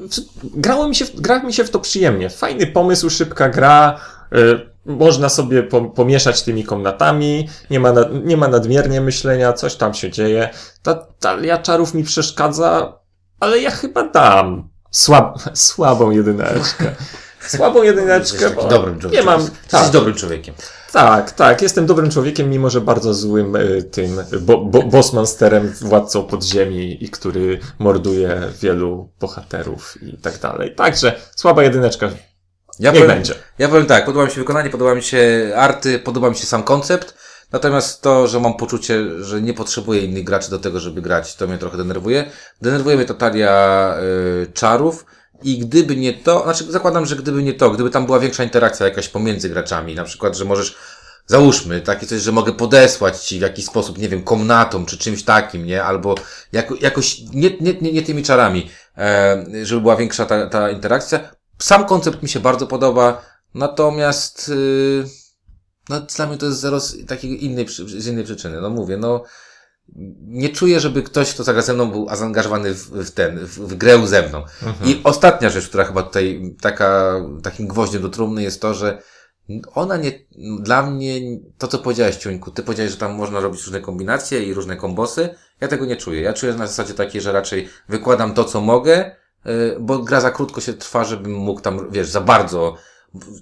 Grało 0.44 0.88
mi 0.88 0.96
się, 0.96 1.06
gra 1.16 1.44
mi 1.44 1.54
się 1.54 1.64
w 1.64 1.70
to 1.70 1.80
przyjemnie. 1.80 2.30
Fajny 2.30 2.68
pomysł, 2.68 3.10
szybka 3.10 3.50
gra. 3.50 4.00
Y, 4.36 4.70
można 4.86 5.30
sobie 5.30 5.64
po, 5.64 5.82
pomieszać 5.82 6.44
tymi 6.44 6.64
komnatami, 6.64 7.50
nie 7.70 7.80
ma, 7.80 7.92
nad, 7.92 8.08
nie 8.26 8.38
ma 8.38 8.48
nadmiernie 8.48 9.02
myślenia, 9.02 9.54
coś 9.54 9.76
tam 9.76 9.94
się 9.94 10.12
dzieje. 10.12 10.50
Ta 10.84 10.94
talia 11.20 11.58
czarów 11.58 11.94
mi 11.94 12.04
przeszkadza, 12.04 13.00
ale 13.40 13.60
ja 13.60 13.72
chyba 13.72 14.08
dam 14.08 14.70
słab, 14.92 15.40
słabą 15.68 16.12
jedyneczkę. 16.12 16.96
Słabą 17.48 17.84
jedyneczkę, 17.84 18.50
bo 18.50 18.68
dobrym 18.68 18.96
nie 18.96 19.02
człowiekiem. 19.02 19.26
mam... 19.26 19.42
Jesteś 19.42 19.60
Tak, 19.70 19.90
dobrym 19.92 20.16
człowiekiem. 20.16 20.56
tak, 20.92 21.32
tak, 21.32 21.62
jestem 21.62 21.86
dobrym 21.86 22.12
człowiekiem, 22.12 22.50
mimo 22.50 22.70
że 22.70 22.82
bardzo 22.82 23.14
złym 23.14 23.56
y, 23.56 23.84
tym 23.84 24.22
bo, 24.42 24.58
bo, 24.66 24.84
bossmonsterem, 24.84 25.74
władcą 25.82 26.24
podziemi 26.24 27.04
i 27.04 27.10
który 27.10 27.60
morduje 27.80 28.42
wielu 28.62 29.10
bohaterów 29.20 29.98
i 30.04 30.18
tak 30.18 30.40
dalej. 30.40 30.76
Także 30.76 31.16
słaba 31.36 31.64
jedyneczka, 31.64 32.10
Ja 32.80 32.92
niech 32.92 33.02
powiem, 33.02 33.16
będzie. 33.18 33.34
ja 33.60 33.68
powiem 33.70 33.86
tak, 33.86 34.06
podoba 34.06 34.26
mi 34.26 34.32
się 34.32 34.38
wykonanie, 34.42 34.70
podoba 34.70 34.96
mi 34.96 35.04
się 35.04 35.52
arty, 35.56 36.00
podoba 36.00 36.30
mi 36.30 36.36
się 36.36 36.46
sam 36.46 36.64
koncept, 36.64 37.14
natomiast 37.52 38.02
to, 38.02 38.28
że 38.28 38.40
mam 38.40 38.54
poczucie, 38.58 39.24
że 39.24 39.42
nie 39.42 39.54
potrzebuję 39.54 40.02
innych 40.02 40.24
graczy 40.24 40.50
do 40.52 40.60
tego, 40.60 40.80
żeby 40.80 41.02
grać, 41.02 41.36
to 41.36 41.48
mnie 41.48 41.58
trochę 41.58 41.78
denerwuje. 41.78 42.26
Denerwuje 42.62 42.96
mnie 42.96 43.06
to 43.06 43.14
talia 43.14 43.96
y, 44.44 44.52
czarów 44.54 45.06
i 45.46 45.60
gdyby 45.60 45.96
nie 45.96 46.14
to, 46.14 46.44
znaczy 46.44 46.72
zakładam, 46.72 47.06
że 47.06 47.16
gdyby 47.16 47.44
nie 47.44 47.54
to, 47.54 47.72
gdyby 47.72 47.90
tam 47.90 48.06
była 48.06 48.20
większa 48.20 48.44
interakcja 48.44 48.86
jakaś 48.86 49.08
pomiędzy 49.08 49.50
graczami, 49.50 49.96
na 49.96 50.04
przykład, 50.04 50.38
że 50.38 50.46
możesz 50.46 50.76
Załóżmy, 51.28 51.82
takie 51.82 52.08
coś, 52.08 52.22
że 52.22 52.32
mogę 52.32 52.54
podesłać 52.54 53.22
ci 53.22 53.40
w 53.40 53.42
jakiś 53.42 53.66
sposób, 53.66 53.98
nie 53.98 54.10
wiem, 54.10 54.24
komnatą 54.24 54.86
czy 54.86 54.98
czymś 54.98 55.24
takim, 55.24 55.66
nie? 55.66 55.84
Albo 55.84 56.16
jako, 56.52 56.76
jakoś, 56.82 57.20
nie, 57.34 57.50
nie, 57.62 57.74
nie, 57.82 57.92
nie 57.94 58.02
tymi 58.02 58.24
czarami, 58.24 58.70
e, 58.98 59.46
żeby 59.64 59.82
była 59.82 59.96
większa 59.96 60.26
ta, 60.26 60.48
ta 60.48 60.70
interakcja. 60.70 61.20
Sam 61.60 61.86
koncept 61.86 62.24
mi 62.24 62.30
się 62.30 62.40
bardzo 62.40 62.68
podoba, 62.68 63.22
natomiast, 63.54 64.50
y, 64.50 65.06
no, 65.90 66.02
dla 66.02 66.28
mnie 66.28 66.38
to 66.38 66.46
jest 66.46 66.60
zero 66.60 66.80
z 66.80 67.06
takiej 67.06 67.46
innej, 67.46 67.68
z 67.70 68.08
innej 68.08 68.24
przyczyny. 68.24 68.62
No 68.62 68.70
mówię, 68.70 68.98
no, 68.98 69.24
nie 70.28 70.50
czuję, 70.50 70.80
żeby 70.80 71.04
ktoś, 71.04 71.34
kto 71.34 71.44
zagra 71.44 71.62
ze 71.62 71.74
mną, 71.74 71.92
był 71.92 72.08
zaangażowany 72.16 72.74
w, 72.74 72.90
w 72.90 73.12
ten, 73.12 73.40
w, 73.40 73.60
w 73.60 73.76
grę 73.76 74.08
ze 74.08 74.30
mną. 74.30 74.44
I 74.86 75.02
ostatnia 75.04 75.50
rzecz, 75.50 75.68
która 75.68 75.86
chyba 75.86 76.04
tutaj 76.04 76.56
taka, 76.62 77.22
takim 77.44 77.68
gwoździem 77.68 78.02
do 78.02 78.10
trumny 78.10 78.44
jest 78.44 78.62
to, 78.62 78.74
że 78.74 79.02
ona 79.74 79.98
nie, 79.98 80.12
dla 80.60 80.84
mnie, 80.84 81.22
to 81.58 81.68
co 81.68 81.80
powiedziałeś 81.80 82.16
Ciuńku, 82.16 82.52
ty 82.52 82.64
powiedziałeś, 82.64 82.92
że 82.92 82.98
tam 82.98 83.14
można 83.14 83.40
robić 83.40 83.64
różne 83.64 83.82
kombinacje 83.82 84.44
i 84.44 84.54
różne 84.54 84.76
kombosy, 84.76 85.30
ja 85.62 85.68
tego 85.68 85.86
nie 85.86 85.96
czuję. 85.96 86.22
Ja 86.22 86.34
czuję 86.34 86.54
na 86.54 86.68
zasadzie 86.68 86.94
takiej, 86.94 87.22
że 87.22 87.32
raczej 87.32 87.70
wykładam 87.90 88.34
to, 88.34 88.44
co 88.44 88.62
mogę, 88.62 89.16
yy, 89.46 89.78
bo 89.80 90.00
gra 90.00 90.22
za 90.22 90.32
krótko 90.32 90.62
się 90.62 90.74
trwa, 90.74 91.04
żebym 91.04 91.34
mógł 91.34 91.62
tam, 91.62 91.92
wiesz, 91.92 92.10
za 92.10 92.22
bardzo, 92.22 92.76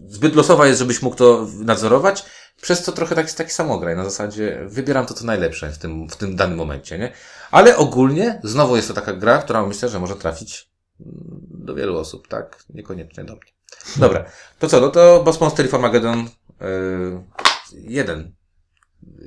zbyt 0.08 0.36
losowa 0.36 0.68
jest, 0.68 0.80
żebyś 0.80 1.02
mógł 1.02 1.16
to 1.16 1.48
nadzorować, 1.60 2.26
przez 2.62 2.84
co 2.84 2.92
trochę 2.92 3.16
tak, 3.16 3.32
taki 3.32 3.52
samograj, 3.52 3.96
na 3.96 4.04
zasadzie 4.04 4.64
wybieram 4.68 5.06
to, 5.06 5.14
co 5.14 5.26
najlepsze 5.26 5.72
w 5.72 5.78
tym, 5.78 6.10
w 6.10 6.16
tym 6.16 6.36
danym 6.36 6.58
momencie, 6.58 7.00
nie? 7.00 7.12
Ale 7.52 7.78
ogólnie, 7.78 8.40
znowu 8.44 8.76
jest 8.76 8.88
to 8.88 8.94
taka 8.94 9.14
gra, 9.14 9.38
która 9.38 9.66
myślę, 9.66 9.90
że 9.90 10.00
może 10.00 10.16
trafić 10.16 10.70
mm, 11.00 11.14
do 11.50 11.76
wielu 11.76 11.98
osób, 11.98 12.28
tak? 12.28 12.64
Niekoniecznie 12.70 13.24
do 13.24 13.34
mnie. 13.34 13.52
Dobra, 13.96 14.26
to 14.60 14.68
co, 14.68 14.82
no 14.82 14.90
to 14.90 15.24
Boss 15.24 15.42
Monster 15.42 15.66
i 15.66 15.70
Farmageddon 15.70 16.28
yy, 16.62 17.24
jeden. 17.72 18.32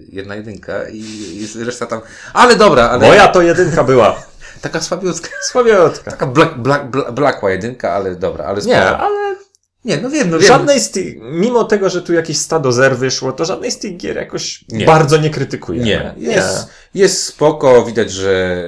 Jedna 0.08 0.34
jedynka 0.34 0.88
i, 0.88 1.00
i 1.58 1.64
reszta 1.64 1.86
tam. 1.86 2.00
Ale 2.32 2.56
dobra, 2.56 2.90
ale. 2.90 3.06
Moja 3.06 3.28
to 3.28 3.42
jedynka 3.42 3.84
była. 3.84 4.22
Taka 4.62 4.80
słabiutka. 4.80 5.28
Słabiotka. 5.42 6.10
Taka 6.10 6.26
black, 6.26 6.54
black, 6.54 6.84
black, 6.84 7.10
blakła 7.10 7.50
jedynka, 7.50 7.92
ale 7.92 8.16
dobra, 8.16 8.44
ale 8.44 8.60
spoko. 8.60 8.76
Nie, 8.76 8.96
ale 8.96 9.25
nie, 9.86 9.96
no 9.96 10.10
wiem, 10.10 10.30
no 10.30 10.38
wiem. 10.38 10.48
żadnej 10.48 10.80
z 10.80 10.90
tych, 10.90 11.14
mimo 11.20 11.64
tego, 11.64 11.90
że 11.90 12.02
tu 12.02 12.12
jakieś 12.12 12.38
stado 12.38 12.72
zer 12.72 12.96
wyszło, 12.96 13.32
to 13.32 13.44
żadnej 13.44 13.70
z 13.70 13.78
tych 13.78 13.96
gier 13.96 14.16
jakoś 14.16 14.64
Nie. 14.68 14.86
bardzo 14.86 15.16
nie 15.16 15.30
krytykuje. 15.30 15.82
Nie, 15.82 16.14
jest, 16.16 16.68
jest 16.94 17.22
spoko, 17.22 17.84
widać, 17.84 18.12
że 18.12 18.62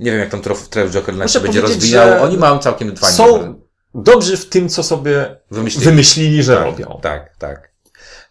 nie 0.00 0.10
wiem 0.10 0.20
jak 0.20 0.30
tam 0.30 0.40
Trev 0.70 0.90
Joker 0.90 1.14
Muszę 1.14 1.28
się 1.28 1.40
będzie 1.40 1.60
rozwijał. 1.60 2.22
Oni 2.22 2.36
mają 2.36 2.58
całkiem 2.58 2.96
fajnie 2.96 3.16
Są 3.16 3.60
dobrzy 3.94 4.36
w 4.36 4.48
tym, 4.48 4.68
co 4.68 4.82
sobie 4.82 5.36
wymyślili. 5.50 5.84
wymyślili, 5.84 6.42
że 6.42 6.56
tak, 6.56 6.64
robią. 6.64 6.98
Tak, 7.02 7.36
tak. 7.38 7.70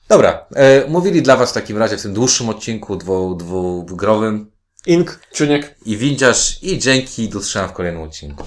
Dobra, 0.10 0.46
e, 0.56 0.88
mówili 0.88 1.22
dla 1.22 1.38
Was 1.38 1.50
w 1.50 1.54
takim 1.54 1.78
razie 1.78 1.98
w 1.98 2.02
tym 2.02 2.14
dłuższym 2.14 2.50
odcinku 2.50 2.96
dwu, 2.96 3.36
dwugrowym 3.36 4.52
Ink 4.86 5.20
Ciuniek. 5.34 5.76
i 5.86 5.98
windziarz 5.98 6.64
i 6.64 6.80
dzięki, 6.80 7.30
do 7.30 7.40
w 7.40 7.74
kolejnym 7.74 8.02
odcinku. 8.02 8.44